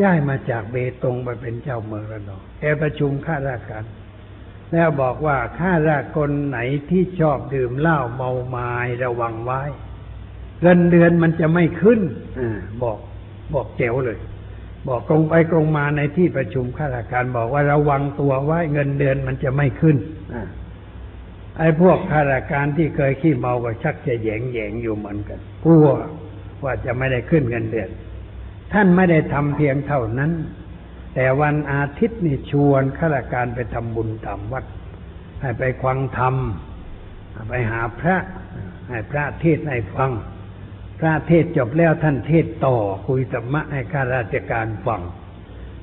[0.02, 3.84] ย้ายมาจากเบตงไปเป็นเจ้าเมืองระนองแกประชุมข้าราชการ
[4.74, 8.72] แล้วบอกว่าข้าราชการไหนที่ชอบดื่มเหล้าเมาไม้
[9.04, 9.62] ระวังไว้
[10.62, 12.02] เงินเดือนมันจะไม่ขึ้น
[12.40, 12.98] อาบอก
[13.54, 14.20] บอกเจ๋วเลย
[14.88, 19.98] บอกตรงไปตรงมาในที่ประชุมข้าราชการบอกว่าระวังตัวไว้เงินเดือนมันจะไม่ขึ้น
[20.34, 20.44] อ่า
[21.58, 25.88] ไอ้พวกข้าราชการที่เคยขี้เมาก็ชักจะแยงแยงๆอยู่เหมือนกันกลัว
[26.64, 27.90] ว่าจะไม่ได้ขึ้นเงินเดือน
[28.74, 30.32] ท่านไม่ได้ทำเพียงเท่านั้น
[31.16, 34.66] แต่วันอาทิตย์นี่ชวนข้าราชการไปทำบุญตามวัด
[35.42, 36.36] ให้ไปควังธรรม
[37.50, 38.18] ไปหาพระ
[38.90, 40.12] ให้พระเทศให้ฟัง
[41.00, 45.02] พระเทศจบแล้วท่านเทศต่อคุยธรรมะให้ข้าราชการฟัง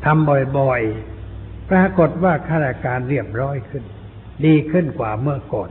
[0.04, 3.84] ทำบ่อยๆ ปรากฏว่าข้าราชการเรียบร้อยขึ้น
[4.44, 5.70] ดีขึ้นกว่าเมื่อก่อน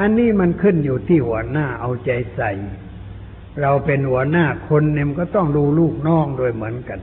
[0.00, 2.52] อันนี้มันขึ้นอยู่ที่หัวหน้าเอาใจใส่
[3.62, 7.00] เราเป็นหัวหน้าคนเนี่ยมันก็ต้องดูลูกน้องโดยเหมือนกัน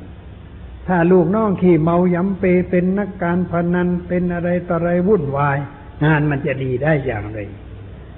[0.88, 5.58] ถ้าลูกน้องขี่เมายำเปเป็นนักการพนันเป็นอะไรต่ออะไรวุ่นวาย
[6.06, 7.40] งานมันจะดีได้อย่างไร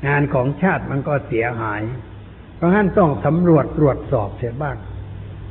[0.07, 1.81] งานของชาติมันก็เสียหาย
[2.55, 4.77] เพราะงั้นต้องสำรวจตรวจสอบเสียบ้าง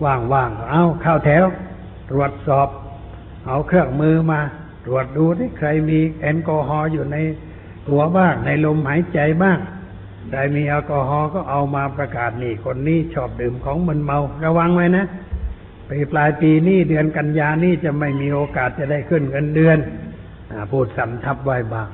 [0.04, 1.44] ว่างๆเอาเข้าแถว
[2.10, 2.68] ตรวจสอบ
[3.46, 4.40] เอาเครื่องมือมา
[4.86, 7.16] ตรวจดูที่ใครมีแอลกอฮอล์อยู่ใน
[7.88, 9.58] หัวบ้างในลมหายใจบ้าง
[10.30, 15.06] ใครมีแอลกอฮอล์ก็เอามาประกาศนี่คนนี้ชอบดื่มของมึนเมาระวังไว้นะ
[15.92, 19.78] ปีปลายปีนี้เดือนกันยานี่จะไม่มีโอกาสจะได้ขึ้นเงินเดือน
[20.50, 21.88] อพูดสำทับไว้บ้าง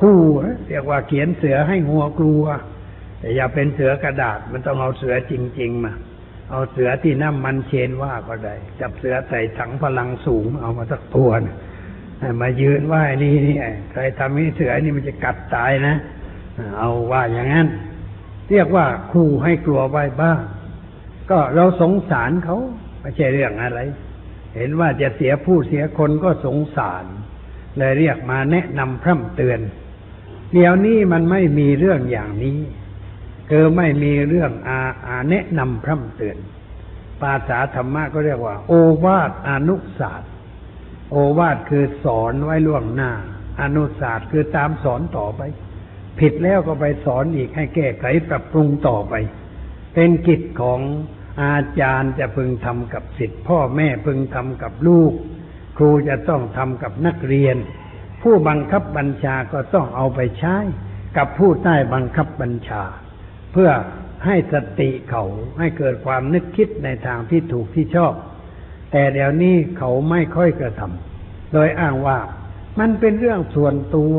[0.00, 0.18] คู่
[0.68, 2.44] เรียกว่าเขียนเสือให้งัวกลัว
[3.20, 5.92] แต่อย่าเป็นเสือกระดาษ มันต้องเอาเสือจริง ๆ มา
[6.50, 11.54] เอาเสือที่น้ำมันเชนว่าก็ได้ จับเสือใส่ถังพลังสูง เอามาสักตัวนะ
[12.40, 13.56] มายืนว่านี่นี่
[13.92, 15.96] ใครทำให้เสือนี่มันจะกัดตายนะ
[16.78, 17.66] เอาว่าอย่างนั้น
[18.50, 20.40] เรียกว่าคู่ให้กลัวไว้บ้าง
[21.30, 22.58] ก็เราสงสารเขา
[23.06, 23.80] ไม่ใช่เรื่องอะไร
[24.54, 27.04] เห็นว่าจะเสียผู้เสียคนก็สงสาร
[27.78, 29.60] เลยเรียกมาแนะนำพร่ำเตือน
[30.52, 32.58] เดี๋ยวนี้มันไม่มีเรื่องอย่างนี้
[33.50, 36.38] คือไม่มีเรื่องอาอาแนะนำพร่ำเตือน
[37.20, 38.72] ภาษาธรรมะก็เรียกว่า โอ
[39.04, 40.30] วาทอนุศาสตร์
[41.10, 43.12] โอวาทคือสอนไว้ล่วงหน้า
[43.62, 45.42] อนุศาสตร์คือตามสอนต่อไป
[46.18, 49.14] ผิดแล้วก็ไปสอนอีกให้แก้ไขปรับปรุงต่อไป
[49.94, 50.80] เป็นกิจของ
[51.42, 55.12] อาจารย์จะพึงทำกับสิทธิพ่อแม่พึงทำกับลูก
[55.76, 57.56] ครูจะต้องทำกับนักเรียน
[58.22, 60.56] ผู้บังคับบัญชาก็ต้องเอาไปใช้
[61.16, 62.82] กับผู้ใต้บังคับบัญชา
[63.52, 63.70] เพื่อ
[64.24, 65.24] ให้สติเขา
[65.58, 68.14] ให้เกิดความนึกคิดในทางที่ถูกที่ชอบ
[68.92, 72.18] แต่เดี๋ยวนี้เขาไม่ค่อยกระทำโดยอ้างว่า
[72.78, 74.16] มันเป็นเรื่องส่วนตัว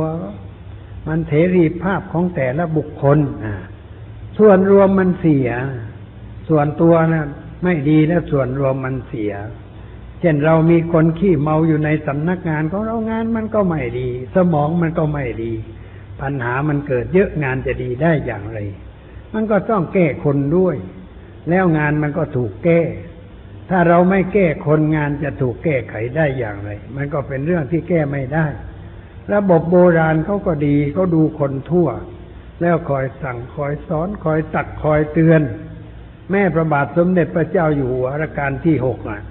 [1.07, 3.19] มันเถรีภาพของแต่ละบุคคล
[4.37, 5.49] ส่วนรวมมันเสีย
[6.47, 7.25] ส่วนตัวนะ
[7.63, 9.33] ไม่ดีแล้วส่วนรวมมันเสีย
[10.19, 15.53] เช่นเรามีคนขี้เมาอยู่ในสำนักงานของเรางานมันก็ไม่ดี สมองมันก็ไม่ดี
[16.21, 18.59] ปัญหามันเกิดเยอะงานจะดีได้อย่างไร
[19.33, 20.75] มันก็ต้องแก้คนด้วย
[21.49, 22.81] แล้วงานมันก็ถูกแก้
[23.69, 28.45] ถ้าเราไม่แก้คนงานจะถูกแก้ไขได้อย่างไร มันก็เป็นเรื่องที่แก้ไม่ได้
[29.33, 31.89] ระบบโบราณเขาก็ดีเขาดูคนทั่ว
[32.61, 35.41] แล้วคอยสั่งคอยสอนคอยตักคอยเตือน
[36.31, 39.21] แม่พระบาทสมเด็จพระเจ้าอยู่หัวรัชกาลที่หกอะ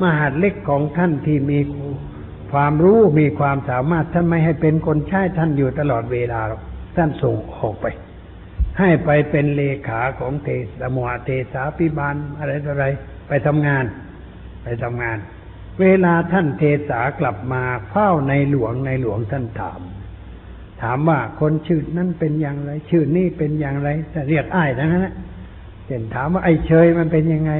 [0.00, 1.58] มหาดเล็กของท่านที่มี
[2.52, 6.40] ความรู้มีความสามารถท่านไม่ให้เป็นคนใช้ท่านอยู่ตลอดเวลา
[6.96, 7.86] ท่านส่งออกไป
[8.78, 10.48] ให้ไปเป็นเลขาของเท
[10.80, 12.86] สมวเทสาพิบาลอะไรต่ออะไร
[13.28, 13.84] ไปทำงาน
[14.62, 15.18] ไปทำงาน
[15.80, 19.80] เวลาท่านเทสากลับมาเฝ้าในหลวงในหลวงท่านถาม
[20.82, 25.10] ถามว่าคนชื่อนั้นเป็นอย่างไร ชื่อนี้เป็นอย่างไรจะเรียกอ้ายนะฮะ
[25.92, 27.52] เห็นถามว่าไอ้เชยมันเป็นยังไง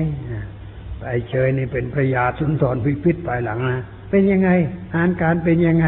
[1.09, 4.51] ไอ้เชยนี่เป็นพระยาสุนทรพิพิธภายหลังนะเป็นยังไง
[4.95, 5.87] อ่านการเป็นยังไง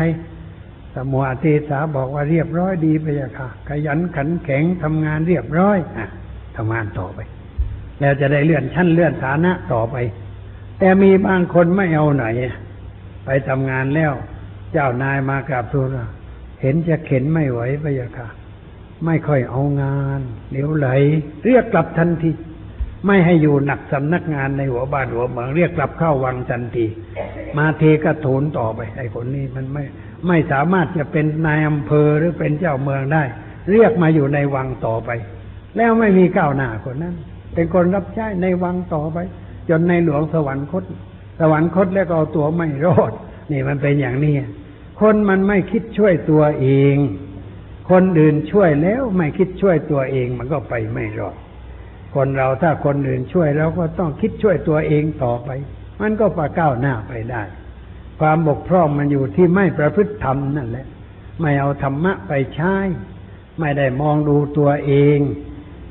[0.95, 6.09] สมุอาเทสาบอกว่าเรียบร้อยดีไปอะค่ะ ขยันขันแข็งทำงานเรียบร้อยอะ
[6.57, 7.19] ทำงานต่อไป
[8.01, 9.97] แล้วจะได้เลื่อนชั้นเลื่อนฐานะต่อไป
[10.79, 12.27] แต่มีบางคนไม่เอาไหน
[13.25, 14.13] ไปทำงานแล้ว
[14.73, 15.89] เจ้านายมากราบทูล
[16.61, 18.29] เห็นจะเข็นไม่ไหวไปอะค่ะ
[19.07, 20.21] ไม่ค่อยเอางาน
[20.53, 20.89] เดี๋ยวไหล
[21.45, 22.31] เรียกกลับทันที
[23.07, 26.87] ไม่ให้อยู่หนักสำนักงานในหัวบ้านหัวเมืองเรียกกลับเข้าวังทันที
[27.59, 29.85] มาเทกระโถนต่อไปไอ้คนนี้มันไม่
[30.29, 33.23] ไม่สามารถจะเป็นนายอำเภอหรือเป็นเจ้าเมืองได้
[33.71, 35.11] เรียกมาอยู่ในวังต่อไป
[35.77, 37.15] แล้วไม่มีก้าวหน้าคนนั้น
[37.55, 39.19] เป็นคนรับใช้ในวังต่อไป
[39.69, 40.85] จนในหลวงสวรรคต
[41.41, 43.13] สวรรคตแล้วก็เอาตัวไม่รอด
[43.53, 44.35] นี่มันเป็นอย่างนี้
[45.01, 46.97] คนมันไม่คิดช่วยตัวเอง
[47.91, 51.37] คนอื่นช่วยแล้วไม่คิดช่วยตัวเองมันก็ไปไม่รอด
[52.15, 55.51] คนเราถ้าคนอื่นช่วยเราก็ต้องคิดช่วยตัวเองต่อไป
[56.01, 57.43] มันก็ปะก้าวหน้าไปได้
[58.21, 60.87] ความบกพร่องมันอยู่ที่ไม่ประพฤติธรรมนั่นแหละ
[61.41, 62.75] ไม่เอาธรรมะไปใช้
[63.61, 65.19] ไม่ได้มองดูตัวเอง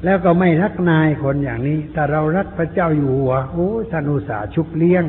[0.06, 5.04] แล้วก็ไม่รักนายคนอย่างนี้ถ้าเรารักพระเจ้าอยู่หัวโอ้ท่านอุตสาห์ชุบเลี้ยง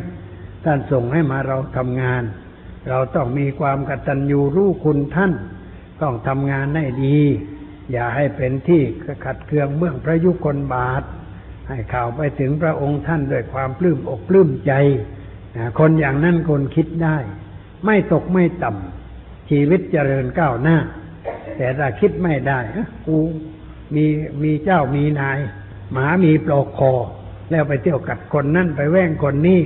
[0.64, 2.22] ท่านส่งให้มาเราทำงาน
[2.88, 5.32] เราต้องมีความกตัญญูรู้คุณท่าน
[6.02, 7.18] ต้องทำงานให้ดี
[7.92, 8.82] อย่าให้เป็นที่
[9.24, 11.02] ขัดเคืองเมื่องพระยุคลบาท
[11.68, 14.72] ให้ข่าวไปถึงพระองค์ท่านด้วยความปลื้มอกปลื้มใจ
[15.78, 17.16] คนอย่างนั้นคนคิดได้
[17.84, 20.76] ไม่ตกไม่ต่ำชีวิตเจริญก้าวหน้า
[21.56, 22.58] แต่ถ้าคิดไม่ได้
[23.06, 23.16] กู
[23.94, 24.04] มี
[24.42, 25.38] มีเจ้ามีนาย
[25.92, 26.92] หมามีปลอกคอ
[27.50, 29.60] แล้วไปเที่ยวกัดคนนั่นไปแว่งคนนี้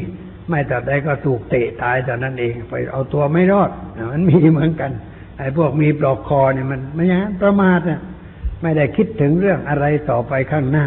[0.49, 3.71] ไม่แต่ใดก็ถูกเตะตายแต่นั้นเอง ไปเอาตัวไม่รอด
[4.13, 4.91] มันมีเหมือนกัน
[5.39, 8.03] ไอ้พวกมีปลอกคอเนี่ยมันไม่ยันประมาทน่ะ
[8.63, 10.87] ไม่ได้คิดถึงเรื่องอะไรต่อไปข้างหน้า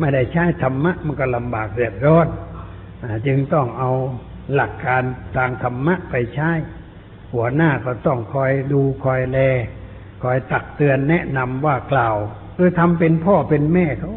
[0.00, 2.26] ไม่ได้ใช้ธรรมะมันก็ลำบากเดือดร้อน
[3.26, 3.90] จึงต้องเอา
[4.54, 5.02] หลักการ
[5.36, 6.50] ทางธรรมะไปใช้
[7.32, 9.38] หัวหน้าก็ต้องคอยดูคอยแล
[10.22, 12.16] คอยตักเตือนแนะนำว่ากล่าว
[12.56, 14.12] คือทำเป็นพ่อเป็นแม่เขา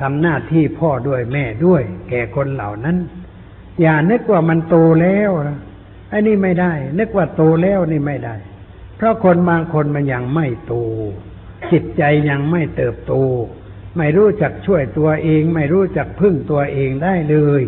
[0.00, 2.96] ทำหน้าที่พ่อด้วยแม่ด้วย แก่คนเหล่านั้น
[3.80, 5.58] อย่านึกว่ามันโตแล้วนะ
[6.10, 8.34] ไอ้นี่ไม่ได้ นึกว่าโตแล้วนี่ไม่ได้
[8.98, 10.74] เพราะคนบางคนมันยังไม่โต
[11.72, 13.12] จิตใจยังไม่เติบโต
[13.96, 17.62] ไม่รู้จักช่วยตัวเอง ไม่รู้จักพึ่งตัวเองได้เลย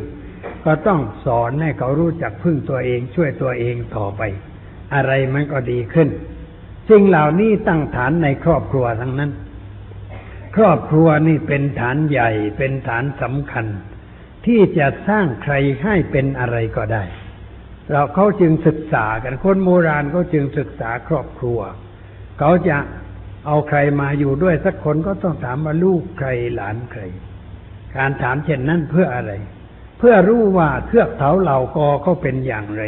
[0.64, 4.23] ก็ต้องสอนให้เขารู้จักพึ่งตัวเองช่วยตัวเองต่อไป
[4.95, 6.09] อะไรมันก็ดีขึ้น
[6.88, 9.31] สิ่งเหล่านี้ตั้งฐานในครอบครัวทั้งนั้น
[10.57, 13.66] ครอบครัวนี่เป็นฐานใหญ่เป็นฐานสำคัญ
[14.47, 17.05] ที่จะสร้างใครให้เป็นอะไรก็ได้
[17.90, 21.59] เราเขาจึงศึกษากันคนโบราณเขาจึงศึกษาครอบครัว
[22.38, 22.76] เขาจะ
[23.46, 27.03] เอาใครมาอยู่ด้วยสักคนก็ต้องถามว่าลูกใครหลานใคร
[27.96, 29.33] การถามเช่นนั้นเพื่ออะไร
[29.98, 32.85] เพื่อรู้ว่าเทือกเขาเหล่ากอเขาเป็นอย่างไร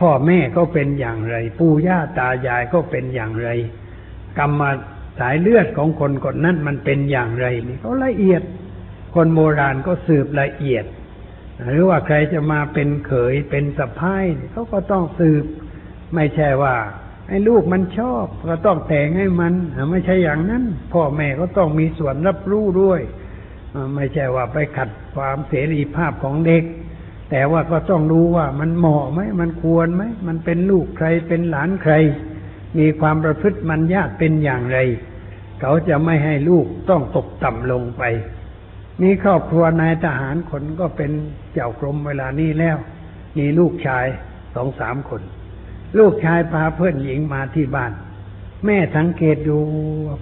[0.00, 3.48] พ่อแม่เขาเป็นอย่างไร ปู่ย่าตายายก็เป็นอย่างไร
[4.38, 4.60] กรรม
[5.18, 8.42] สายเลือดของคนคนนั้นมันเป็นอย่างไรนี่เขาละเอียด
[9.14, 10.84] คนโบราณก็สืบละเอียด
[11.64, 15.44] หรือว่าใครจะมาเป็นเขยเป็นสะพ้ายเขาก็ต้องสืบ
[16.14, 16.74] ไม่ใช่ว่า
[17.28, 19.52] ไอ้ลูกมันชอบก็ต้องแต่งให้มัน
[19.90, 23.00] ไม่ใช่อย่างนั้น พ่อแม่ก็ต้องมีส่วนรับรู้ด้วย
[23.94, 26.64] ไม่ใช่ว่าไปขัดความเสรีภาพของเด็ก
[27.30, 31.94] แต่ว่าก็ต้องรู้ว่ามันเหมาะไหมมันควรไหมมันเป็นลูกใครเป็นหลานใคร
[32.78, 34.78] มีความประพฤติมันญาติเป็นอย่างไร
[35.60, 38.02] เขาจะไม่ให้ลูกต้องตกต่ำลงไป
[39.02, 41.10] มีครอบครัวนายทหารคนก็เป็น
[41.52, 42.76] เจ้ากรมเวลานี้แล้ว
[43.38, 44.06] มีลูกชาย
[44.54, 45.22] สองสามคน
[45.98, 47.92] ลูกชายพาเพื่อนหญิงมาที่บ้าน
[48.66, 49.58] แม่สังเกตดู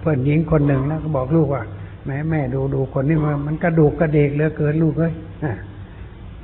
[0.01, 1.65] เพื่อนหญิงคนหนึ่งแล้วก็บอกลูกว่า
[2.07, 5.15] แม่แม่ดูดูคนนี้มันกระดูกกระเดกเหลือเกินลูกเอ้ย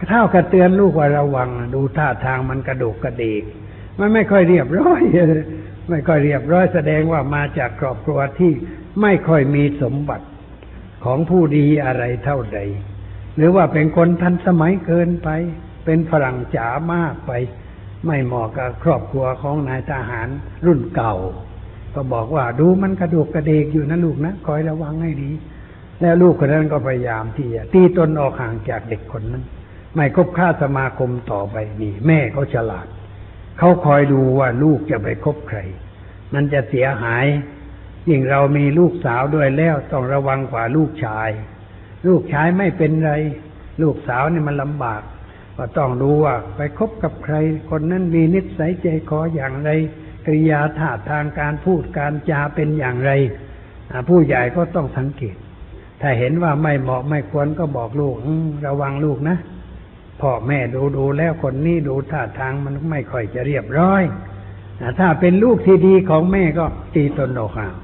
[0.08, 3.42] เท่ากับเตือนลูกว่าระวัง ดูท่าทางมันกระดูกกระเดก
[3.98, 5.02] มันไม่ค่อยเรียบร้อย
[5.90, 8.52] ไม่ค่อยเรียบร้อยแสดงว่ามาจากครอบครัวที่
[9.02, 10.24] ไม่ค่อยมีสมบัติ
[11.04, 12.58] ของผู้ดีอะไรเท่าใด
[13.36, 15.28] หรือว่าเป็นคนทันสมัยเกินไป
[15.84, 17.32] เป็นฝรั่งจ๋ามากไป
[18.06, 20.28] ไม่เหมาะกับครอบครัวของนายทหาร
[20.66, 21.14] รุ่นเก่า
[21.94, 25.30] ก็บอกว่าดูมันกระดูกกระเดกอยู่นะลูกนะคอยระวังให้ดี
[26.00, 29.44] แล้วลูกคนนั้นก็พยายามที่จะตีตนออกห่างจากเด็กคนนั้น
[29.94, 32.86] ไม่คบค้าสมาคมต่อไปนี่แม่เขาฉลาด
[33.58, 35.58] เขาคอยดูว่าลูกจะไปคบใคร
[36.34, 37.24] มันจะเสียหาย
[38.08, 41.30] ยิ่งเรามีลูกสาวด้วยแล้วต้องระวังกว่าลูกชาย
[42.06, 43.12] ลูกชายไม่เป็นไร
[43.82, 45.02] ลูกสาวนี่มันลำบาก
[45.56, 47.34] ก็ต้องดูว่า ไปคบกับใคร
[47.70, 49.70] คนนั้นมีนิสัยใจคออย่างไร
[50.26, 53.10] กริยาท่าทางการพูดการจาเป็นอย่างไร
[54.08, 55.36] ผู้ใหญ่ก็ต้องสังเกต
[56.00, 58.16] ถ้าเห็นว่าไม่เหมาะไม่ควรก็บอกลูก
[58.66, 59.36] ระวังลูกนะ
[60.20, 64.02] พ่อแม่ดูดูแล้วคนนี้ดูท่าทางมันไม่ค่อยจะเรียบร้อย
[65.00, 67.74] ถ้าเป็นลูกที่ดีของแม่ก็ตีตนออกห่าง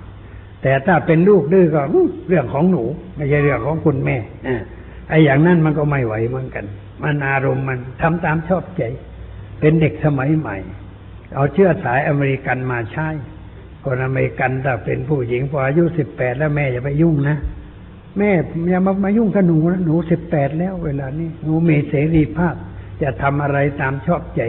[0.62, 2.82] แต่ถ้าเป็นลูกดื้อก็อื้อเรื่องของหนู
[3.16, 4.62] ไม่ใช่เรื่องของคุณแม่อ่า
[5.08, 6.64] ไอ้อย่างนั้นมันก็ไม่ไหวเหมือนกัน
[7.02, 8.82] มันอารมณ์มันทำตามชอบใจ
[9.61, 10.56] เป็นเด็กสมัยใหม่
[11.34, 13.08] เอาเชื่อสายอเมริกันมาใช้
[13.84, 17.36] คนอเมริกันถ้าเป็นผู้หญิงพออายุสิบแปดแล้วแม่อย่าไปยุ่งนะ
[18.18, 18.30] แม่
[18.70, 22.54] อย่ามามายุ่งกับหนูนะหนูสิบแปดแล้วเวลานี้หนูมีเสรีภาพ
[23.02, 24.42] จะทำอะไรตามชอบใจ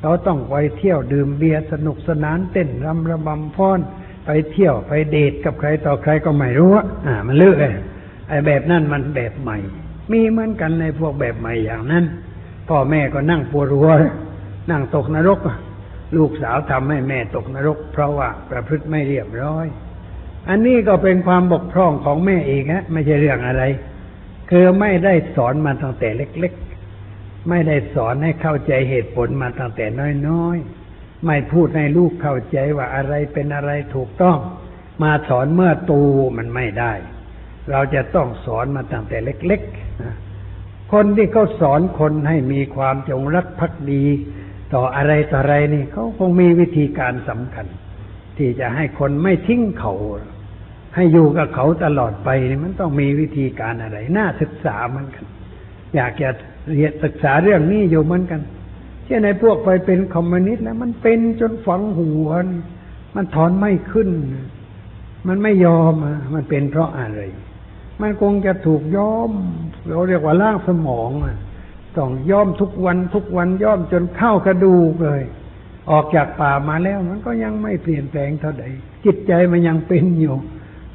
[0.00, 3.80] เขาต้องไปเที่ยวดื่มเบียร์สนุกสนานเต้นรำระบำฟ้อน
[4.26, 6.70] ไปเที่ยวไปเดทกับใครต่อใครก็ไม่รู้
[7.06, 7.70] อ่า มันเลือกไอ้
[8.28, 9.58] ไอ้แบบนั้นมันแบบใหม่
[10.12, 12.04] มีเหมือนกันในพวกแบบใหม่อย่างนั้น
[12.68, 13.90] พ่อแม่ก็นั่งปวดหัว
[14.70, 15.38] นั่งตกนรก
[16.16, 19.66] ลูกสาวทำให้แม่ตกนรก เพราะว่าประพฤติไม่เรียบร้อย
[20.48, 23.62] อันนี้ก็เป็นความบกพร่องของแม่เองฮะไม่ใช่เรื่องอะไร
[24.50, 26.52] คือไม่ได้สอนมาตั้งแต่เล็ก
[27.00, 29.86] ๆ ไม่ได้สอนให้เข้าใจเหตุผลมาตั้งแต่
[30.28, 30.81] น้อยๆ
[31.26, 34.38] ไม่พูดให้ลูกเข้าใจว่าอะไรเป็นอะไรถูกต้อง
[35.02, 36.00] มาสอนเมื่อตู
[36.36, 36.92] มันไม่ได้
[37.70, 44.04] เราจะต้องสอนมาตั้งแต่เล็กๆคนที่เขาสอนคนให้มีความจงรักภักดี
[44.74, 47.66] ต่ออะไรต่ออะไรนี่เขาคงมีวิธีการสำคัญ
[48.36, 49.94] ที่จะให้คนไม่ทิ้งเขา
[50.94, 55.24] ให้อยู่กับเขาตลอดไปนี่มันต้องมีวิธีการอะไร น่าศึกษาเหมือนกัน
[55.96, 56.28] อยากจะ
[56.72, 58.40] เรียนศึกษาเรื่องนี้อยู่เหมือนกัน
[59.04, 62.28] เช่นในพวกไปเป็นคอมมิวนิสต์แล้ว มันเป็นจนฝังหัว
[63.16, 64.10] มันถอนไม่ขึ้น
[65.28, 67.20] มันไม่ยอมอะมันเป็นเพราะอะไร
[68.00, 69.30] มันคงจะถูกย้อม
[69.88, 71.36] เราเรียกว่าล่างสมองอะ
[71.96, 75.22] ต้องย้อมทุกวันทุกวันย้อมจนเข้ากระดูกเลย
[75.90, 78.64] ออกจากป่ามาแล้ว มันก็ยังไม่เปลี่ยนแปลงเท่าใด
[79.04, 80.34] จิตใจมันยังเป็นอยู่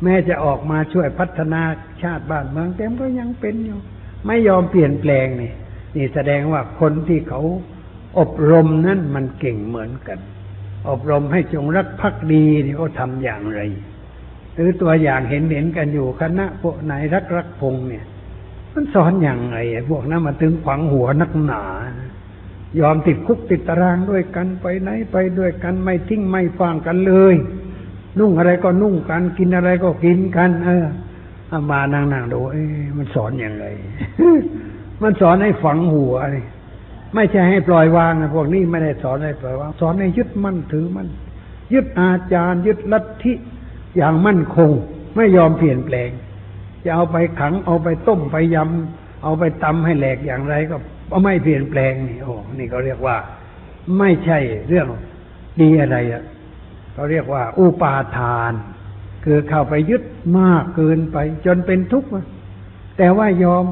[0.04, 1.62] แม้จะออกมาช่วยพัฒนา
[2.02, 3.80] ชาติบ้านเมืองแต่มันก็ยังเป็นอยู่
[4.28, 5.54] ไม่ยอมเปลี่ยนแปลงนี่
[5.96, 7.42] นี่แสดงว่าคนที่เขา
[8.20, 10.20] อบรมนั้นมันเก่งเหมือนกัน
[10.90, 13.62] อบรมให้จงรักภักดีนี่เขาทำอย่างไร
[14.54, 18.06] หรือตัวอย่างเห็นเห็นกันอยู่คณะพวกไหนายรักรักพงเนี่ย
[18.74, 21.66] มันสอนอย่างไรไอ้พวกนั้นมาถึงขวางหัวนักหนา
[22.80, 27.36] ยอมติดคุกติดตารางด้วยกันไปไหนไปด้วยกันไม่ทิ้งไม่ฟังกันเลย
[28.20, 30.86] นุ่งอะไรก็นุ่งกัน กินอะไรก็กินกัน เออ
[31.52, 32.64] อามานั่งนั่งดูเอ้
[32.98, 33.66] มันสอนอย่างไร
[35.02, 36.44] มันสอนให้ฝังหัวนี่
[37.18, 41.08] ไม่ใช่ให้ปล่อยวางนะพวกนี้ไม่ได้สอนให้ปล่อยวางสอนให้ยึดมั่นถือมั่น
[41.74, 43.34] ยึดอาจารย์ยึดลัทธิ
[43.98, 44.72] อย่างมั่นคง
[45.16, 46.10] ไม่ยอมเปลี่ยนแปลง
[46.84, 50.76] จะเอาไปขังเอาไปต้มไปยำเอาไปตำให้แหลกอย่างไรก็
[51.24, 53.18] ไม่เปลี่ยนแปลงนี่โอ้นี่ก็เรียกว่า
[54.00, 54.88] ไม่ใช่เรื่อง
[55.62, 56.24] ดีอะไรอะ
[56.94, 58.52] เขาเรียกว่า อุปาทาน
[59.24, 60.04] คือเข้าไปยึด
[60.40, 62.10] มากเกินไป จนเป็นทุกข์
[62.98, 63.66] แต่ว่ายอม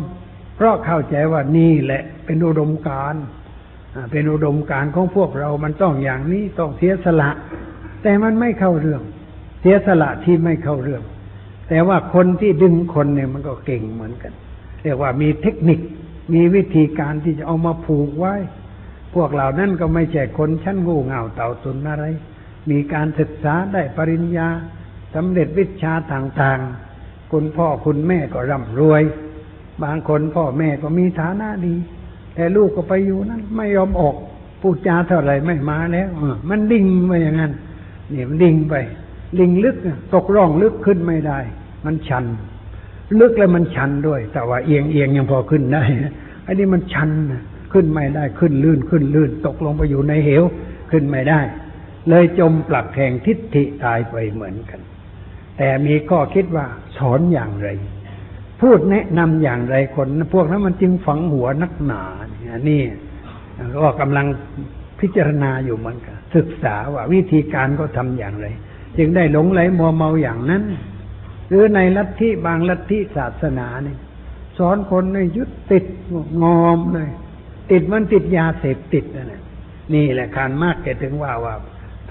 [0.56, 3.16] เพราะเข้าใจว่านี่แหละเป็นอุดมการ
[4.12, 7.30] เป็นอุดมการของพวกเรา มันต้องอย่างนี้ต้องเสียสละ
[8.04, 9.02] แต่มันไม่เข้าเรื่อง
[9.62, 11.04] เสียสละที่ไม่เข้าเรื่อง
[11.70, 14.34] แต่ว่าคนที่ดึงคนเนี่ยมันก็เก่งเหมือนกัน
[14.84, 15.80] เรียกว่ามีเทคนิค
[16.34, 18.36] มีวิธีการที่จะเอามาผูกไว้
[19.16, 22.06] พวกเหล่านั้นก็ไม่ใช่คนชั้นงูเง่าเต่าตุนอะไร
[22.70, 24.48] มีการศึกษาได้ปริญญา
[25.16, 29.04] สำเร็จวิชาต่างๆ คุณพ่อคุณแม่ก็ร่ำรวย
[29.84, 31.76] บางคนพ่อแม่ก็มีฐานะดี
[32.36, 34.16] แต่ลูกก็ไปอยู่นั้น ไม่ยอมออก
[34.62, 36.10] พูดจาเท่าไหร่ไม่มาแล้ว
[36.50, 37.52] มันดิ่งไปอย่างนั้น
[38.10, 38.76] เนี่ยมันดิ่งไป
[39.40, 39.76] ดิ่งลึก
[40.14, 41.40] ตกร่องลึกขึ้นไม่ได้
[41.86, 42.26] มันชัน
[43.22, 45.84] ลึกแล้วมันชันด้วย แต่ว่าเอียงเอียงยังพอขึ้นได้
[46.46, 47.10] อันนี้มันชัน
[47.74, 50.44] ขึ้นไม่ได้ขึ้นลื่นขึ้นลื่น ตกลงไปอยู่ในเหว
[50.92, 51.40] ขึ้นไม่ได้
[52.10, 54.80] เลยจมปลักแห่งทิฏฐิตายไปเหมือนกัน
[55.58, 56.66] แต่มีข้อคิดว่า
[56.98, 57.70] สอนอย่างไร
[58.62, 62.84] พูดแนะนำอย่างไรคนพวกนั้นมันจึงฝังหัวนักหนาเนี่ยนี่
[63.84, 64.26] ก็กำลัง
[65.00, 68.48] พิจารณาอยู่เหมือนกันศึกษาว่าวิธีการก็ทำอย่างไร
[68.98, 70.64] จึงได้หลงไหลมัวเมาอย่างนั้น
[71.50, 73.98] หรือในลัทธิบางลัทธิศาสนาเนี่ย
[74.58, 75.86] สอนคนในยึดติด
[76.44, 77.12] งอมเลย
[77.72, 79.42] ติดมันติดยาเสพติดนั่นแหละ
[79.94, 81.56] นี่แหละการมากแกถึงว่าว่า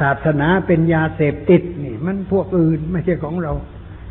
[0.00, 3.52] ศาสนาเป็นยาเสพติดนี่ มันพวกอื่นไม่ใช่ของเรา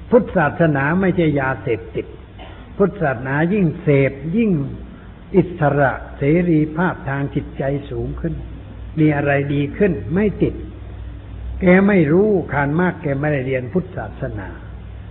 [0.10, 2.06] พุทธศาสนาไม่ใช่ยาเสพติด
[2.78, 4.52] พุทธศาสนายิ่งเสพยิ่ง
[5.36, 8.34] อิสระเสรีภาพทางจิตใจสูงขึ้น
[9.00, 10.54] มีอะไรดีขึ้นไม่ติด
[11.62, 14.48] แกไม่รู้ขานมากแกไม่ได้เรียนพุทธศาสนา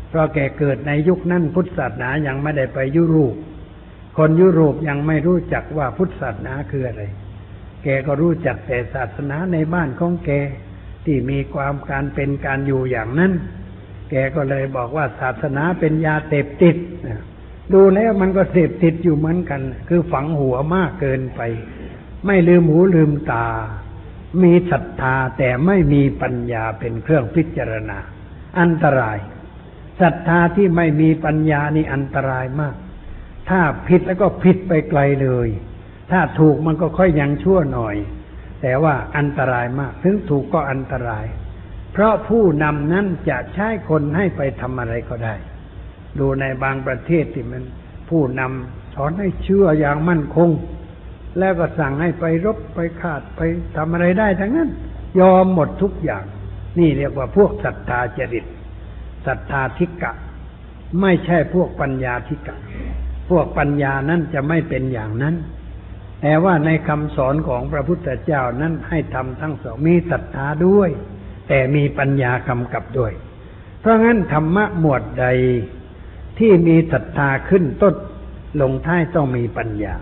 [0.09, 3.37] เพราะแกเกิดในยุคนั้นพุทธศาสนายังไม่ได้ไปยุโรป
[4.17, 7.03] คนยุโรปยังไม่รู้จักว่าพุทธศาสนาคืออะไร
[7.83, 10.31] แกก็รู้จักแต่ศาสนาในบ้านของแก
[11.05, 13.33] ที่มีความการเป็นการอยู่อย่างนั้น
[14.11, 17.23] แกก็เลยบอกว่าศาสนาเป็นยาเสพติดนะ
[17.75, 21.41] ดูแล้วมันก็เสพติดอยู่เหมือนกัน คือฝังหัวมากเกินไป
[22.27, 23.49] ไม่ลืมหูลืมตา
[24.43, 27.99] มีศรัทธาแต่ไม่มีปัญญาเป็นเครื่องพิจารณา
[28.61, 29.19] อันตราย
[30.01, 32.77] ศรัทธาที่ไม่มีปัญญานี่อันตรายมาก
[33.49, 35.49] ถ้าผิดแล้วก็ผิดไปไกลเลย
[36.11, 37.97] ถ้าถูกมันก็ค่อยยังชั่วหน่อย
[38.63, 41.25] แต่ว่าอันตรายมาก ถึงถูกก็อันตราย
[41.93, 45.35] เพราะผู้นำนั้นจะใช้คนให้ไปทำอะไรก็ได้
[46.19, 47.65] ดูในบางประเทศที่มัน
[48.09, 50.51] ผู้นำสอนให้เชื่ออย่างมั่นคง
[51.39, 53.41] แล้วก็สั่งให้ไปรบไปขาดไป
[53.77, 54.71] ทำอะไรได้ทั้งนั้น
[55.21, 56.25] ยอมหมดทุกอย่าง
[56.79, 58.45] นี่เรียกว่าพวกศรัทธาจริต
[59.27, 60.13] ศรัทธาทิกะ
[61.01, 62.57] ไม่ใช่พวกปัญญาทิกะ
[63.31, 65.35] พวกปัญญานั้นจะไม่เป็นอย่างนั้น
[66.23, 70.91] แต่ว่าในคำสอนของพระพุทธเจ้านั้นให้ทำทั้งสองมีศรัทธาด้วย
[71.49, 73.13] แต่มีปัญญากำกับด้วย
[73.81, 75.27] เพราะงั้นธรรมะหมวดใด
[76.39, 77.95] ที่มีศรัทธาขึ้นต้น
[78.63, 79.97] ลงท้ายต้องมีปัญญา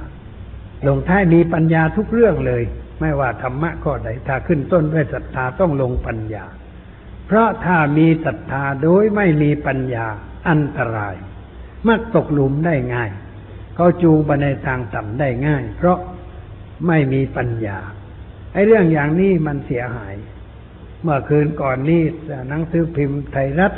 [0.88, 2.62] ลงท้ายมีปัญญาทุกเรื่องเลย
[3.00, 6.44] ไม่ว่าธรรมะก็ใดถ้าขึ้นต้นด้วยศรัทธาต้องลงปัญญา
[7.26, 10.06] เพราะถ้ามีศรัทธาโดยไม่มีปัญญา
[10.48, 11.16] อันตราย
[11.88, 13.10] มักตกหลุมได้ง่าย
[13.74, 15.98] เขาจูงไปในทางต่ำได้ง่าย เพราะ
[16.86, 17.78] ไม่มีปัญญา
[18.52, 20.14] ไอ้เรื่องอย่างนี้มันเสียหาย
[21.02, 22.02] เมื่อคืนก่อนนี้
[22.48, 23.72] หนังสือพิมพ์ไทยรัฐ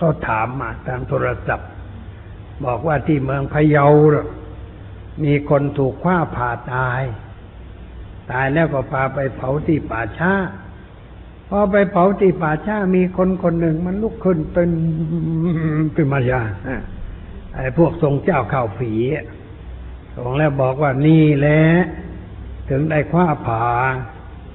[0.00, 1.70] เขาถามมาทางโทรศัพท์
[2.64, 3.86] บอกว่าที่เมืองพะเยา
[5.24, 7.02] มีคนถูกคว้าผ่าตาย
[8.30, 10.32] ตายแล้วก็พาไปเผาที่ป่าช้า
[11.48, 14.70] พอไปเผาที่ป่าช้ามีคนคนหนึ่งมันลุกขึ้นเป็น
[15.94, 16.42] ขึ้นมายา
[17.54, 18.92] ไอ้พวกทรงเจ้าข่าวผี
[20.16, 21.62] ทรงแล้วบอกว่านี่แหละ
[22.68, 23.66] ถึงได้คว้าผ่า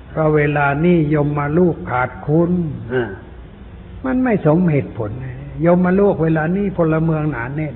[0.09, 2.51] เพราะเวลานี่ยมมาลูกขาดคุณ
[4.05, 5.11] มันไม่สมเหตุผล
[5.65, 7.75] ยมมาลูกเวลานี้พลเมืองหนาแน่น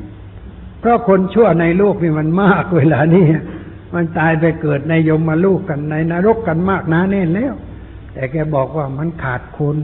[0.80, 3.25] เพราะคนชั่วในโลกนี่มันมากเวลานี้
[3.95, 7.53] มันตายไปเกิดในยมมาลูกกันในนรกกันมากหนาแน่นแล้ว
[8.13, 9.77] แต่แกบอกว่ามันขาดคุณ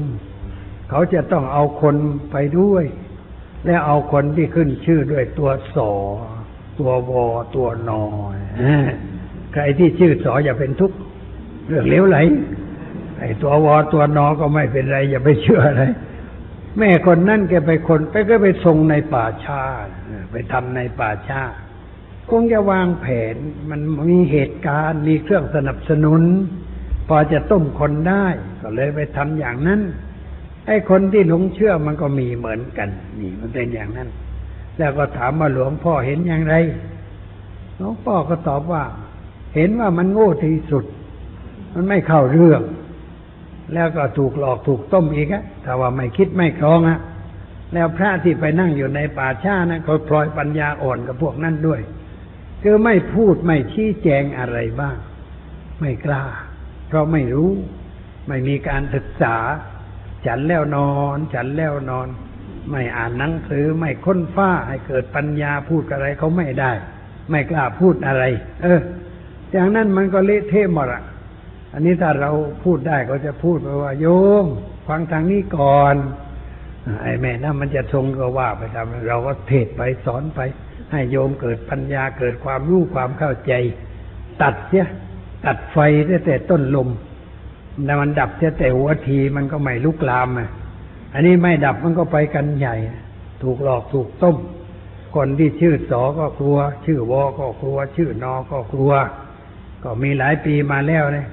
[0.89, 1.95] เขาจะต้องเอาคน
[2.31, 2.83] ไปด้วย
[3.65, 5.91] และเอาคนที่ขึ้นชื่อด้วยตัวสอ
[6.79, 7.25] ตัววอ
[7.55, 8.03] ตัวนอ
[9.53, 10.97] ใครที่ชื่อสออย่าเป็นทุกข์
[11.67, 12.17] เรื่องเลวไหล
[13.19, 15.83] ไอ้ตัววอตัวนอก็ไม่เป็นไร อย่าไปเชื่ออะไร
[16.77, 19.61] แม่คนนั่นแกไปคนไปก็ไปทรงในป่าชา
[20.31, 21.43] ไปทำในป่าชา
[22.29, 23.35] คงจะวางแผน
[23.69, 26.21] มันมีเหตุการณ์มีเครื่องสนับสนุน
[27.07, 28.25] พอจะต้มคนได้
[28.61, 29.81] ก็เลยไปทำอย่างนั้น
[30.67, 34.09] ไอ้คนที่หลงเชื่อมันก็มีเหมือนกันนี่มันเป็นอย่างนั้น
[34.77, 36.55] แล้วก็ถามว่าหลวงพ่อเห็นอย่างไร
[37.77, 38.83] หลวงพ่อก็ตอบว่า
[39.55, 40.85] เห็นว่ามันโง่ที่สุด
[41.73, 42.61] มันไม่เข้าเรื่อง
[43.73, 46.99] แล้วก็ถูกหลอกถูกต้มอีกอะแต่ว่าไม่คิดไม่ครองอะ
[47.73, 51.81] แล้วพระที่ไปนั่งอยู่ในป่าช้านะเขาพลอยปัญญาอ่อนกับพวกนั้นด้วย
[52.63, 54.95] คือไม่พูดไม่ชี้แจงอะไรบ้าง
[55.79, 56.23] ไม่กล้า
[56.87, 57.51] เพราะไม่รู้
[58.27, 59.35] ไม่มีการศึกษา
[60.25, 62.07] ฉันแล้วนอน ฉันแล้วนอน
[62.71, 66.71] ไม่อ่านหนังสือไม่ค้นฟ้าให้เกิดปัญญาพูดอะไรเขาไม่ได้
[67.31, 68.23] ไม่กล้าพูดอะไร
[68.63, 68.79] เออ
[69.51, 71.03] อย่างนั้นมันก็เละเทะหมดอะ
[71.75, 72.31] อันนี้ถ้าเรา
[72.63, 74.07] พูดได้ก็จะพูดไปว่าโย
[74.43, 74.45] ม
[74.87, 75.95] ฟังทางนี้ก่อน
[77.01, 80.39] ไอ้แม่นั่นมันจะทรงก็ว่าไปทำเราก็เทศไปสอนไป
[80.91, 83.53] ให้โยมเกิดปัญญาเกิดความรู้ความเข้าใจ
[84.41, 84.85] ตัดเสีย
[85.45, 85.77] ตัดไฟ
[86.09, 86.89] ตั้งแต่ต้นลม
[87.85, 90.49] แต่มันดับเสียแต่หัวทีมันก็ไม่ลุกลามอะ
[91.13, 92.75] อันนี้ไม่ดับมันก็ไปกันใหญ่
[93.43, 94.37] ถูกหลอกถูกต้ม
[95.15, 98.93] คนที่ชื่อสอก็กลัว ชื่อวอก็กลัว ชื่อนอก็กลัว
[99.83, 101.27] ก็มีหลายปีมาแล้วเนี่ย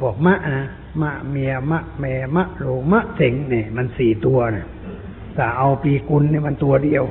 [0.00, 0.66] พวกมะนะ
[1.02, 4.66] มะเมียมะแม่มะโลมะเสงเนี่ยมันสี่ตัวเนี่ย
[5.34, 7.04] แต่เอาปีกุลเนี่ยมันตัวเดียว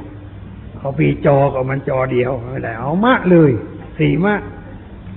[0.80, 3.52] เอาปีจอก็มันจอเดียวไม่ได้เอามะเลย
[4.00, 4.36] สี่มะ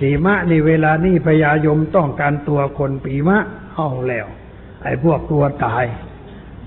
[0.00, 3.38] สี่มะนี่เวลานี่พญายมต้องการตัวคนปีมะ
[3.74, 4.26] เอาแล้ว
[4.82, 5.84] ไอ้พวกตัวตาย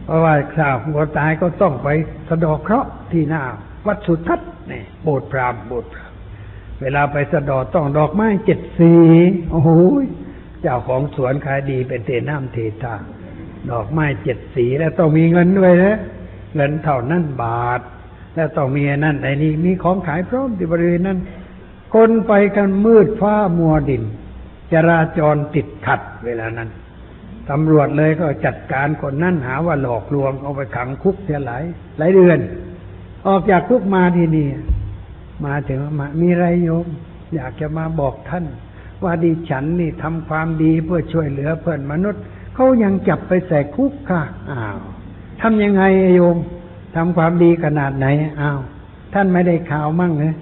[0.04, 1.88] เพราะว่าข้าวหัวตายก็ต้องไป
[2.30, 3.44] สะดอกเคราะห์ที่หน้า
[3.86, 6.12] วัดสุทัศน์เนี่โบสถ์พรามโบสถ์พราม
[6.82, 8.94] เวลาไปสะดอกต้องดอกไม้เจ็ดสี
[9.52, 9.70] โอ้โห
[10.62, 12.96] เจ้าของสวนขายดีเป็นเทน้ำเทตา
[13.70, 15.98] ดอกไม้เจ็ดสีแล้วต้องมีเงินด้วยนะ
[16.56, 17.82] เงินเท่านั้นบาท
[18.36, 21.20] แล้วต้องมีนั่นไอ้นี่มีของขายพร้อมที่บริเวณนั้น
[21.94, 24.04] คนไปกันมืดฟ้ามัวดิน
[24.74, 26.70] จราจรติดขัดเวลานั้น
[27.50, 31.64] ตำรวจเลยก็จัดการคนนั้นหาว่าหลอกลวงเอาไปขังคุกเสียหลาย
[31.98, 32.40] หลายเดือน
[33.28, 34.48] ออกจากคุกมาที่นี่
[35.46, 36.86] มาถึงมามีไรโยม
[37.36, 38.46] อยากจะมาบอกท่าน
[39.06, 42.22] ว่าดิฉันนี่ทำความดีเพื่อช่วยเหลือเพื่อนมนุษย์
[42.56, 44.80] เขายังจับไปใส่คุกค่ะอ้าว
[45.42, 45.84] ทำยังไง
[46.16, 46.38] โยม
[46.96, 48.08] ทำความดีขนาดไหน
[48.42, 48.60] อ้าว
[49.14, 50.34] ท่านไม่ได้ข่าวมั่งเลย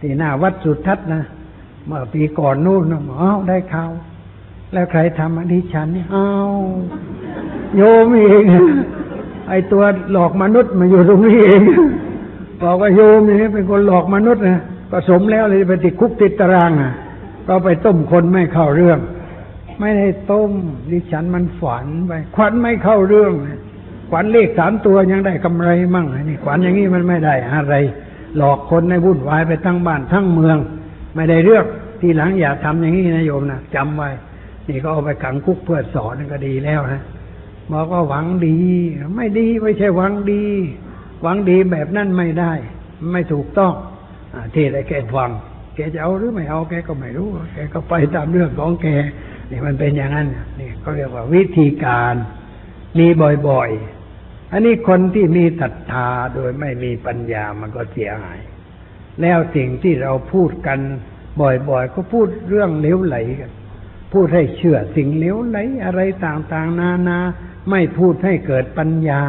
[0.00, 1.22] ที่หน้าวัดสุทัศน์นะ
[1.86, 2.84] เมื่อปีก่อนนู่น
[3.20, 3.90] อ้าวได้ข่าว
[4.72, 6.54] แล้วใครทำอันนี้ฉันเนี่ยอ้าว
[7.76, 8.44] โยมเอง
[9.48, 9.82] ไอตัว
[10.12, 11.62] หลอกมนุษย์มาอยู่ตรงนี้เอง
[12.62, 14.60] บอกว่าโยมนี่เป็นคนหลอกมนุษย์นะ
[14.90, 16.92] ก็สมแล้วเลยไปติดคุกติดตารางอะ
[17.48, 18.98] ก็ไปต้มคนไม่เข้าเรื่อง
[19.80, 20.52] ไม่ได้ต้ม
[20.90, 23.32] ดิฉันมันฝันไปขวัญไม่เข้าเรื่อง
[24.10, 27.74] ขวัญเลขสามตัวยังได้กำไรมั่งไอ้นี่ขวัญอย่างนี้มันไม่ได้อะไร
[28.36, 30.58] หลอกคนในวุ่นวายไปทั้งบ้านทั้งเมือง
[31.14, 31.64] ไม่ได้เรื่อง
[32.00, 34.10] ทีหลังอย่าทำอย่างนี้นะโยมนะจำไว้
[34.68, 37.02] นี่ก็เอาไปขังคุกเพื่อสอนก็ดีแล้วนะ
[37.72, 38.58] บอกว่าหวังดี
[39.16, 40.44] ไม่ดีไม่ใช่หวังดี
[41.22, 42.52] หวังดีแบบนั้นไม่ได้
[43.12, 43.72] ไม่ถูกต้อง
[44.34, 45.30] อเทศให้แกฟัง
[45.74, 48.86] แกจะเอาหรือไม่เอาแกก็ไม่รู้ แกก็ไปตามเรื่องของแก
[49.50, 50.28] นี่มันเป็นอย่างนั้น
[50.60, 52.14] นี่ก็เรียกว่าวิธีการ
[52.98, 53.06] มี
[53.48, 58.40] บ่อยๆ อันนี้คนที่มีศรัทธาโดยไม่มีปัญญามันก็เสียหาย
[59.22, 60.78] แล้วสิ่งที่เราพูดกัน
[61.40, 63.50] บ่อยๆ ก็พูดเรื่องเหลวไหลกัน
[64.12, 67.18] พูดให้เชื่อสิ่งเหลวไหลอะไรต่างๆ นานา
[67.70, 69.22] ไม่พูดให้เกิดปัญญา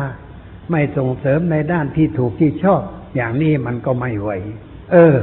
[0.71, 2.81] ไม่ส่งเสริมในด้านที่ถูกที่ชอบ
[3.15, 4.29] อย่างนี้มันก็ไม่ไหว
[4.91, 5.15] เออ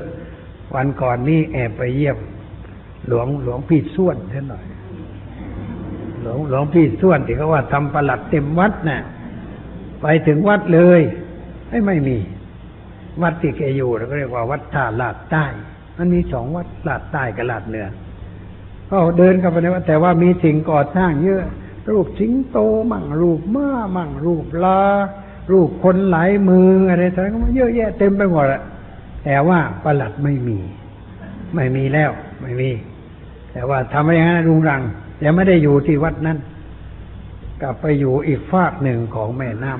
[0.75, 2.19] วันก่อนนี้แอบไปเยี่ยม
[3.09, 4.65] หลวงหลวงพี่ส้วนเท่าหน่อย
[6.23, 9.01] หลวงหลวงพี่ส้วนที่เขาว่าทำประหลัดเต็มวัดน่ะ
[10.01, 11.01] ไปถึงวัดเลย
[11.69, 12.19] ไอ้ไม่มี
[13.23, 15.47] วัดที่แกอยู่เราก็เรียกว่าวัดท่าลาดใต้
[15.97, 17.89] มันมีสองวัดลาดใต้กับลาดเหนือ
[18.91, 21.43] ก็เดินเข้าไปในวัดแต่ว่ามีสิ่งก่อสร้างเยอะ
[21.91, 22.59] รูปสิงโต
[22.91, 24.81] มั่งรูปม้ามั่งรูปลา
[25.53, 28.63] รูปคนหลายมืออะไรต่างๆก็เยอะแยะเต็มไปหมดอะ
[29.25, 30.59] แต่ว่าประหลัดไม่มี
[31.55, 32.11] ไม่มีแล้ว
[32.41, 32.71] ไม่มี
[33.53, 34.83] แต่ว่าทำให้ฮะรุงรัง
[35.19, 36.39] แต่ไม่ได้อยู่ที่วัดนั้น
[37.63, 39.73] กลับไปอยู่อีกฝากหนึ่งของแม่น้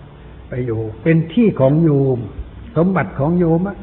[0.00, 2.18] ำไปอยู่ เป็นที่ของโยม
[2.76, 3.78] สมบัติของโยมอะ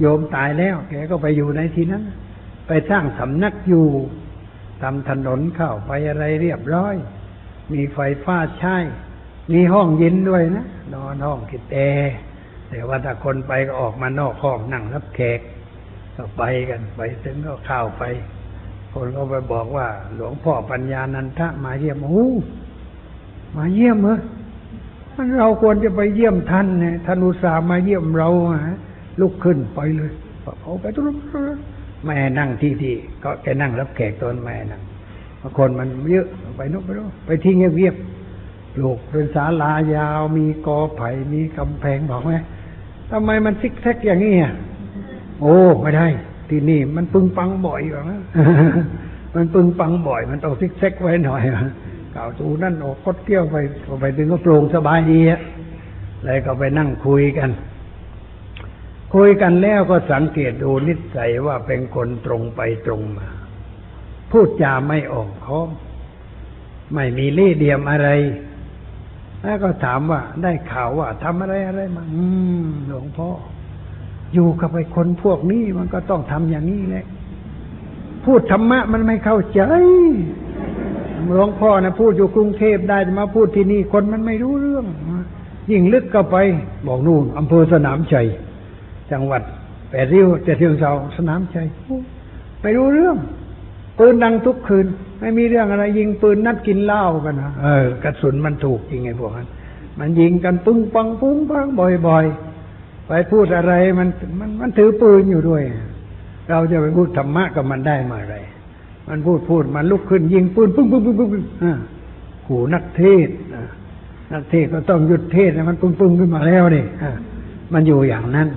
[0.00, 2.02] โยมตายแล้วแกก็ไปอยู่ในที่นั้น
[2.66, 3.86] ไปสร้างสำนักอยู่
[4.82, 6.94] ทำถนนเข้าไปอะไรเรียบร้อย
[7.72, 8.76] มีไฟฟ้าใช้
[9.52, 12.14] มีห้องเย็นด้วยนะ นอนห้องกิดแอร์
[12.74, 15.40] แต่ว่าถ้าคนไปก็ออกมานอกห้องนั่งรับแขก
[16.16, 18.02] ก็ไปกันไปถึงก็เข้าไป
[18.92, 22.28] คนก็ไปบอกว่า หลวงพ่อปัญญานันทะมาเยี่ยมโอ้
[23.56, 24.18] มาเยี่ยมเหรอ
[25.14, 28.28] มันเราควรจะไปเยี่ยมท่านเนี่ยท่านอุตส่าห์มาเยี่ยมเรา
[28.66, 28.78] ฮะ
[29.20, 30.12] ลุกขึ้นไปเลย
[30.62, 31.16] เอาไปทุก
[32.04, 32.94] แม่นั่งที่ที่
[33.24, 34.82] ก็แกนั่งรับแขกตอนแม่นั่ง
[35.40, 42.32] บางคนมันเยอะไปนู้นไปนู้นไปที่เงียบๆลูกเป็นศาลายาวมีกอไผ่มีกำแพงบอกไหม
[43.12, 44.54] ทำไมมันซิกแซกอย่างนี้อะ
[45.40, 46.06] โอ้ไม่ได้
[46.48, 48.22] ที่นี่ มันปึงปังบ่อยอย่างนะ
[49.34, 51.62] มันปึงปังบ่อย มันต้องซิกแซกไว้หน่อยอะ
[52.14, 53.56] กล่าวตูนั่นออกคดเกี้ยวไป
[54.00, 55.40] ไปถึงก็โปร่งสบายดีอะ
[56.24, 57.50] เลยก็ไปนั่งคุยกัน
[59.14, 63.28] คุยกันแล้วก็สังเกตดูนิสัยว่าเป็นคนตรงไปตรงมา
[64.30, 65.68] พูดจาไม่ออกค้อม
[66.94, 68.08] ไม่มีเล่ห์เหลี่ยมอะไร
[69.44, 72.24] แล้วก็ถามว่า ได้ข่าวว่าทำอะไรอะไรมาอื
[72.64, 73.28] มหลวงพ่อ
[74.34, 77.04] อยู่กับไอ้คนพวกนี้มันก็ต้องทำอย่างนี้แหละ
[78.24, 79.60] พูดธรรมะมันไม่เข้าใจ
[81.32, 84.86] หลวงพ่อนะพูดอยู่กรุงเทพได้แต่มาพูดที่นี่คนมันไม่รู้เรื่อง
[85.70, 86.36] ยิ่งลึกเข้าไป
[86.86, 88.26] บอกนู่นอำเภอสนามชัย
[89.12, 89.42] จังหวัด
[89.90, 91.66] แปดริ้วเจ็ดเชียงเซาสนามชัย
[92.62, 93.16] ไม่รู้เรื่อง
[93.98, 94.86] ปืนดังทุกคืน
[95.22, 99.48] ไม่มีเรื่องอะไร ยิงปืนนัดกินเหล้ากันนะเออกระสุนมันถูกจริงไงพวกนั้น
[99.98, 101.66] มันยิงกันปึ้งปังปุ้งปัง
[102.06, 104.08] บ่อยๆไปพูดอะไรมัน
[104.40, 105.62] มันมันถือปืนอยู่ด้วย
[106.50, 108.36] เราจะไปพูดธรรมะกับมันได้มาอะไร
[109.08, 111.78] มันพูดพูดมันลุกขึ้นยิงปืนปึ้งปึ้งปึ้งปึ้งปึ้งอ่า
[112.46, 113.64] ขู่นักเทศอ่า
[114.32, 117.12] นักเทศก็ต้องหยุดเทศนะมันปึ้งปึ้งขึ้นมาแล้วนี่อ่า
[117.72, 118.48] มันอยู่อย่างนั้น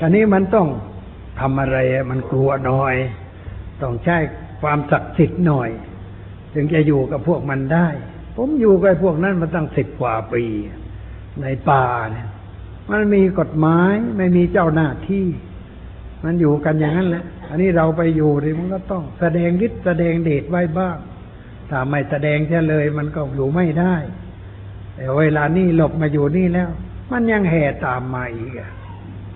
[0.00, 0.66] อันนี้มันต้อง
[1.40, 1.78] ทำอะไร
[2.10, 2.94] มันกลัวหน่อย
[3.82, 4.16] ต้องใช้
[4.60, 5.70] ความศักดิ์สิทธิ์หน่อย
[6.54, 7.88] จึงจะอยู่กับพวกมันได้
[8.36, 10.44] ผมอยู่กับพวกนั้นมาตั้งสิบกว่าปี
[11.42, 12.28] ในป่าเนี่ย
[12.90, 15.26] มันมีกฎหมายไม่มีเจ้าหน้าที่
[16.24, 20.96] มันอยู่กันอย่างนั้นแหละ อันนี้เราไปอยู่นี่มันก็ต้องแสดงฤทธิ์แสดงเดชไว้บ้าง
[21.70, 23.94] ถ้าไม่แสดงเช่เลยมันก็อยู่ไม่ได้
[24.94, 26.68] แต่เวลานี่หลบมาอยู่นี่แล้ว
[27.12, 28.70] มันยังแห่ตามมาอีกอะ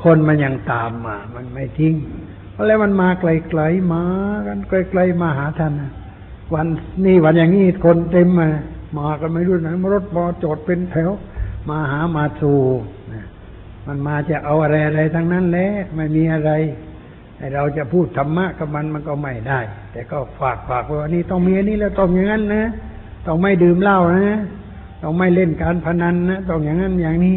[0.04, 1.94] คนมันยังตามมา มันไม่ทิ้ง
[2.66, 4.04] แล้วมันมาไกลๆมา
[4.46, 5.90] กันไกลๆมาหาท่านนะ
[6.54, 6.66] วัน
[7.04, 8.48] นี่วันอย่างนี้คนเต็มมา
[8.98, 11.10] มากันไม่รู้ไหนรถบอจอดเป็นแถว
[11.68, 12.58] มาหามาสู่
[13.86, 16.50] มันมาจะเอาอะไรอะไรทั้งนั้นแหละไม่มีอะไร
[17.54, 19.60] เราจะพูดธรรมะกับมันมันก็ไม่ได้
[19.92, 22.64] แต่ก็ฝากฝากไว้ว่านี่ต้องมีอันนี้แล้วต้องอย่างนั้นนะ
[23.26, 23.98] ต้องไม่ดื่มเหล้า
[24.28, 24.40] นะ
[25.02, 27.36] ต้องไม่เล่นการพนันนะต้องอย่างนั้นอย่างนี้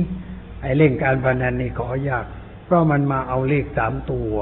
[0.62, 2.26] ไอ้เล่นการพนันนี่ขอยาก
[2.66, 4.34] เพราะมันมาเอาเลขสามตัว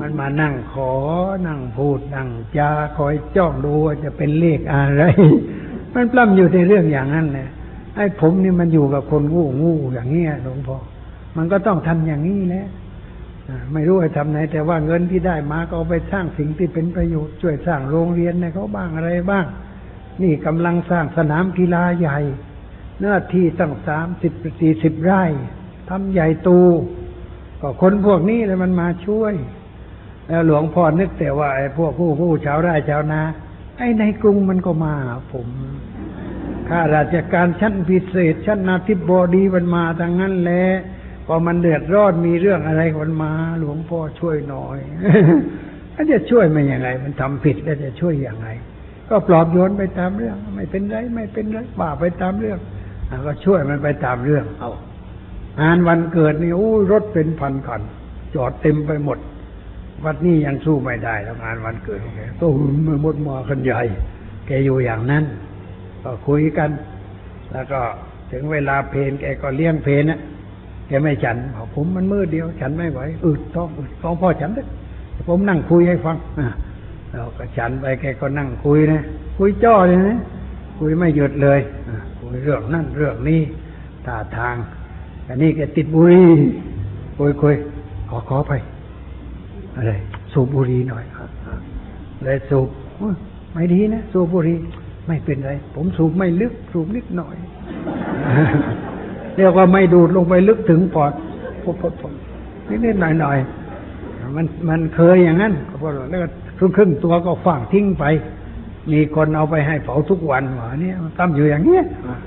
[0.00, 0.92] มันมานั่งขอ
[1.46, 5.04] นั่งพูด นั่งจาคอยจ้องดูว่าจะเป็นเลขอะไร
[5.94, 7.48] มันปล้ำอยู่ในเรื่องอย่างนั้นแหละ
[7.96, 10.78] ไอ้ผมนี่มันอยู่กับคนงูงูอย่างเงี้ยหลวงพ่อ
[11.36, 12.66] มันก็ต้องทำอย่างนี้แหละ
[13.72, 19.46] ไม่รู้จะทำไหนแต่ว่าเงินที่ได้มาก็เอาไปสร้างสิ่งที่เป็นประโยชน์ช่วยสร้างโรงเรียนให้เขาบ้างอะไรบ้าง
[20.22, 22.18] นี่กำลังสร้างสนามกีฬาใหญ่
[22.98, 25.22] เนื้อที่ตั้งสามสิบสี่สิบไร่
[25.90, 26.60] ทำใหญ่โตู
[27.64, 29.34] ก็คนพวกนี้เลยมันมาช่วย
[30.28, 33.20] แล้วหลวงพ่อนึกแต่ว่าไอ้พวกผู้ผู้ชาวไร่ชาวนา
[33.78, 35.48] ไอ้ในกรุงมันก็มาหาผม
[36.68, 40.64] ข้าราชการชั้นพิเศษ ชั้นนาธิบบอดีมันมาทางนั้นแหละ
[41.26, 44.78] พอมันเดือดร้อนมีเรื่องอะไรมันมา หลวงพ่อช่วยหน่อย
[45.94, 48.48] มันจะช่วยมันยังไง มันทำผิดแล้วจะช่วยยังไง
[49.10, 52.58] ก็ปลอบโยนไปตามเรื่อง ไม่เป็นไรไม่เป็นไรบ่าไปตามเรื่อง
[53.26, 54.70] ก็ช่วยมันไปตามเรื่อง เอา
[55.60, 57.82] งานวันเกิดนี่โอ้รถเป็นพันคัน
[58.34, 59.18] จอดเต็มไปหมด
[60.04, 62.50] วัดนี้ยังสู้ไม่ได้แล้วงานวันเกิดของแกตู้
[62.86, 63.80] มือมดมาคันใหญ่
[64.46, 65.24] แกอยู่อย่างนั้น
[66.02, 66.70] ก็คุยกัน
[67.52, 67.80] แล้วก็
[68.30, 70.20] ถึงเวลาเพลนแกก็เลี้ยงเพลนนะ
[70.88, 74.68] แกไม่ฉันบอกผมมันมืดเดียว ฉันไม่ไหวอึดท้องอึดท้องพ่อฉันเถอะ
[75.28, 76.46] ผมนั่งคุยให้ฟังอะ
[77.12, 79.00] เราก็ฉันไปแกก็นั่งคุยนะ
[79.38, 80.18] คุยจ้อเลยนะ
[80.78, 81.60] คุยไม่หยุดเลย
[82.20, 83.40] คุยเรื่องนั่นเรื่องนี้
[84.06, 84.56] ท่าทาง
[85.28, 86.28] อันนี้แกติดบุหรี่
[87.16, 87.54] คุยคุย
[88.08, 88.52] ขอขอไป
[89.76, 89.92] อะไร
[90.32, 91.30] สูบบุหรี่หน่อยครับ
[92.24, 92.68] เลยสูบ
[93.52, 94.58] ไม่ดีนะสูบบุหรี่
[95.06, 97.36] ไม่เป็นไร ผมสูบไม่ลึก สูบนิดหน่อย
[99.36, 101.12] เรียกว่าไม่ดูดลงไปลึกถึงปอด
[101.62, 101.92] พบพบ
[102.68, 103.38] นิดนิดหน่อยหน่อย
[104.36, 108.04] มันมันเคยอย่างนั้นก็พอแล้วก็ครึ่งครึ่งตัวก็ฝางทิ้งไป
[108.92, 111.82] มีคนเอาไปให้เผาทุกวันหวะเนี่ยตั้มอยู่อย่างเงี้ย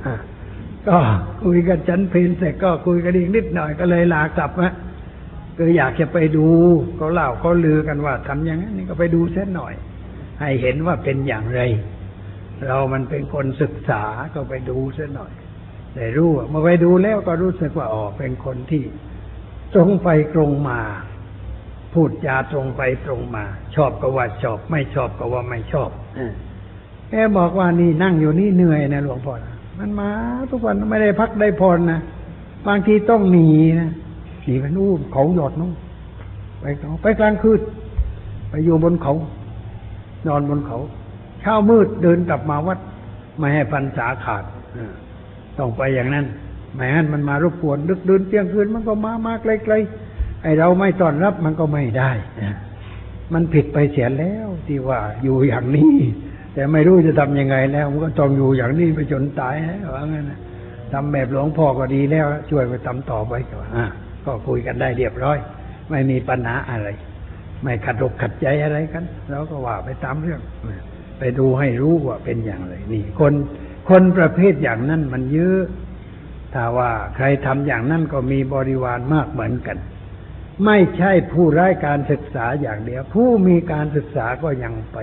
[0.05, 0.15] อะ
[0.87, 0.97] ก็
[1.43, 4.73] คุยกันจันเพลนเสร็จก็คุยกันอีกนิดหน่อยก็เลยลากลับนะ
[5.57, 6.47] คืออยากจะไปดู
[6.97, 9.73] เขาเล่าเขาลือกันว่าทำอย่างนั้นนี่ก็ไปดูเส้นหน่อย
[10.39, 11.61] ให้เห็นว่าเป็นอย่างไร
[12.67, 15.33] เรามันเป็นคนศึกษาก็ไปดูเส้นหน่อย
[15.95, 18.83] ได้รู้อะเมื่อไปดูแล้วก็รู้สึกว่าอ๋อเป็นคนที่
[19.73, 20.79] ตรงไปตรงมา
[21.93, 23.43] พูดจาตรงไปตรงมา
[23.75, 25.89] ชอบก็ว่าชอบ ไม่ชอบก็ว่าไม่ชอบ
[27.09, 30.09] แกบอกว่านี่นั่งอยู่นี่เหนื่อยนะหลวงพ่อนะ มันมา
[30.51, 31.99] ทุกวันไม่ได้พักได้พรนะ
[32.67, 33.49] บางทีต้องหนี
[33.81, 33.91] นะ
[34.43, 35.73] หนีไปนู่นเขาหยอดนู่น
[36.59, 36.65] ไป
[37.01, 37.59] ไปกลางคืน
[38.49, 39.13] ไปอยู่บนเขา
[40.27, 40.79] นอนบนเขา
[41.41, 42.79] เช้ามืดเดินกลับมาวัด
[43.37, 44.43] ไม่ให้ปันษาขาด
[45.57, 46.25] ต้องไปอย่างนั้น
[46.73, 52.11] ไม่งั้นมันมารบกวนดึกดื่นเที่ยงคืนมันก็มามาไกลๆไอเราไม่ต้อนรับมันก็ไม่ได้
[53.33, 55.93] มันผิดไปเสียแล้วที่ว่าอยู่อย่างนี้
[56.57, 60.31] แต่ไม่รู้จะทำยังไงแล้วมันก็ต้องอยู่อย่างนี้ไปจนตายนะว่างั้น
[60.93, 63.85] ทำแบบหลวงพ่อก็ดีแล้ว ช่วยไปทำต่อไปก็อ่า
[64.25, 65.37] ก็คุยกันได้เรียบร้อย
[65.89, 66.87] ไม่มีปัญหาอะไร
[67.63, 70.41] ไม่ขัดอกขัดใจอะไรกันเราก็ว่าไปตามเรื่อง
[71.19, 73.33] ไปดูให้รู้ว่าเป็นอย่างไร นี่ คน
[73.89, 75.61] คนประเภทอย่างนั้นมันเยอะ
[76.53, 79.77] ถ้าว่าใครทำอย่างนั้นก็มีบริวารมากเหมือนกัน
[80.65, 84.97] ไม่ใช่ผู้ไร้การศึกษาอย่างเดียว ผู้มีการศึกษาก็ยังไป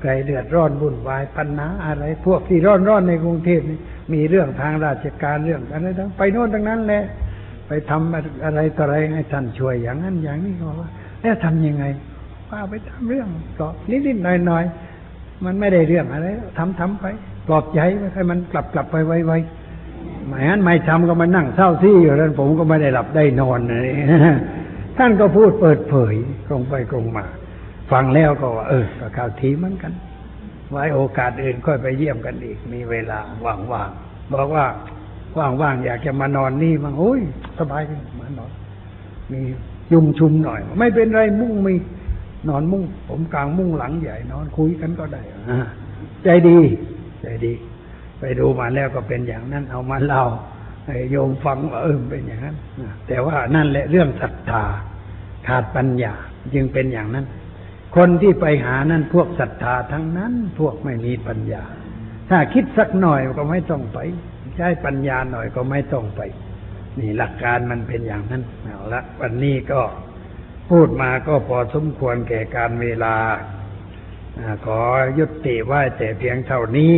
[0.00, 3.78] ใครเดือดร้อนวุ่นวายปัญหาอะไร พวกที่ร้อนร้อนในกรุงเทพนี่
[4.12, 7.04] มีเรื่องทางราชการเรื่องอะไรทั้งไปโน่นทั้งนั้นแหละ
[7.68, 10.88] ไปทำอะไรต่ออะไรให้ท่านช่วยอย่างนั้นอย่างนี้ก็ว่า
[11.20, 11.84] แล้วทำยังไง
[12.50, 13.28] ว่าไปทำเรื่อง
[13.58, 13.66] ก็
[14.06, 16.26] นิดๆหน่อยๆมันไม่ได้เรื่องอะไร
[16.58, 17.04] ทำทำไป
[17.46, 23.88] ปลอบใจไว้ให้มันกลับกลับไปไวๆไม่งั้นไม่ทำก็มานั่งเศร้าซี่อยู่นั้นผมก็ไม่ได้หลับได้นอนเลย
[24.98, 26.14] ท่านก็พูดเปิดเผย
[26.48, 27.24] ตรงไปตรงมา
[27.92, 29.92] ฟังแล้วก็ว่าเออก็ข่าวทีเหมือนกัน
[30.70, 34.66] ไว้โอกาสอื่นค่อยไปเยี่ยมกันอีก มีเวลาว่างๆบอกว่า
[35.38, 37.20] ว่างๆอยากจะมานอนนี่มั้งโอ้ย
[37.58, 38.50] สบายดีมานอน
[39.32, 39.40] มี
[39.92, 41.74] ยุงชุมหน่อย ไม่เป็นไรมุ้งมี
[42.48, 45.22] นอนมุ้งผมกลางมุ้งหลังใหญ่นอนคุยกันก็ได้
[46.24, 46.58] ใจดี
[47.20, 47.52] ใจดี
[48.18, 50.24] ไปดูมาแล้วก็เป็นอย่างนั้น เอามาเล่า
[50.86, 52.56] ให้โยมฟังว่าเออเป็นอย่างนั้น
[53.08, 54.64] แต่ว่านั่นแหละเรื่องศรัทธา
[55.46, 56.12] ขาดปัญญา
[56.54, 57.24] จึงเป็นอย่างนั้น
[57.96, 61.64] คนที่ไปหานั่นพวกศรัทธาทั้งนั้น พวกไม่มีปัญญา
[62.30, 63.98] ถ้าคิดสักหน่อยก็ไม่ต้องไป
[64.56, 66.20] ใช้ปัญญาหน่อยก็ไม่ต้องไป
[66.98, 69.82] นี่หลักการมันเป็นอย่างนั้นเอาละวันนี้ก็
[70.70, 73.14] พูดมาก็พอสมควรแก่การเวลา
[74.66, 74.80] ขอ
[75.18, 76.94] ยุติไว้แต่เพียงเท่านี้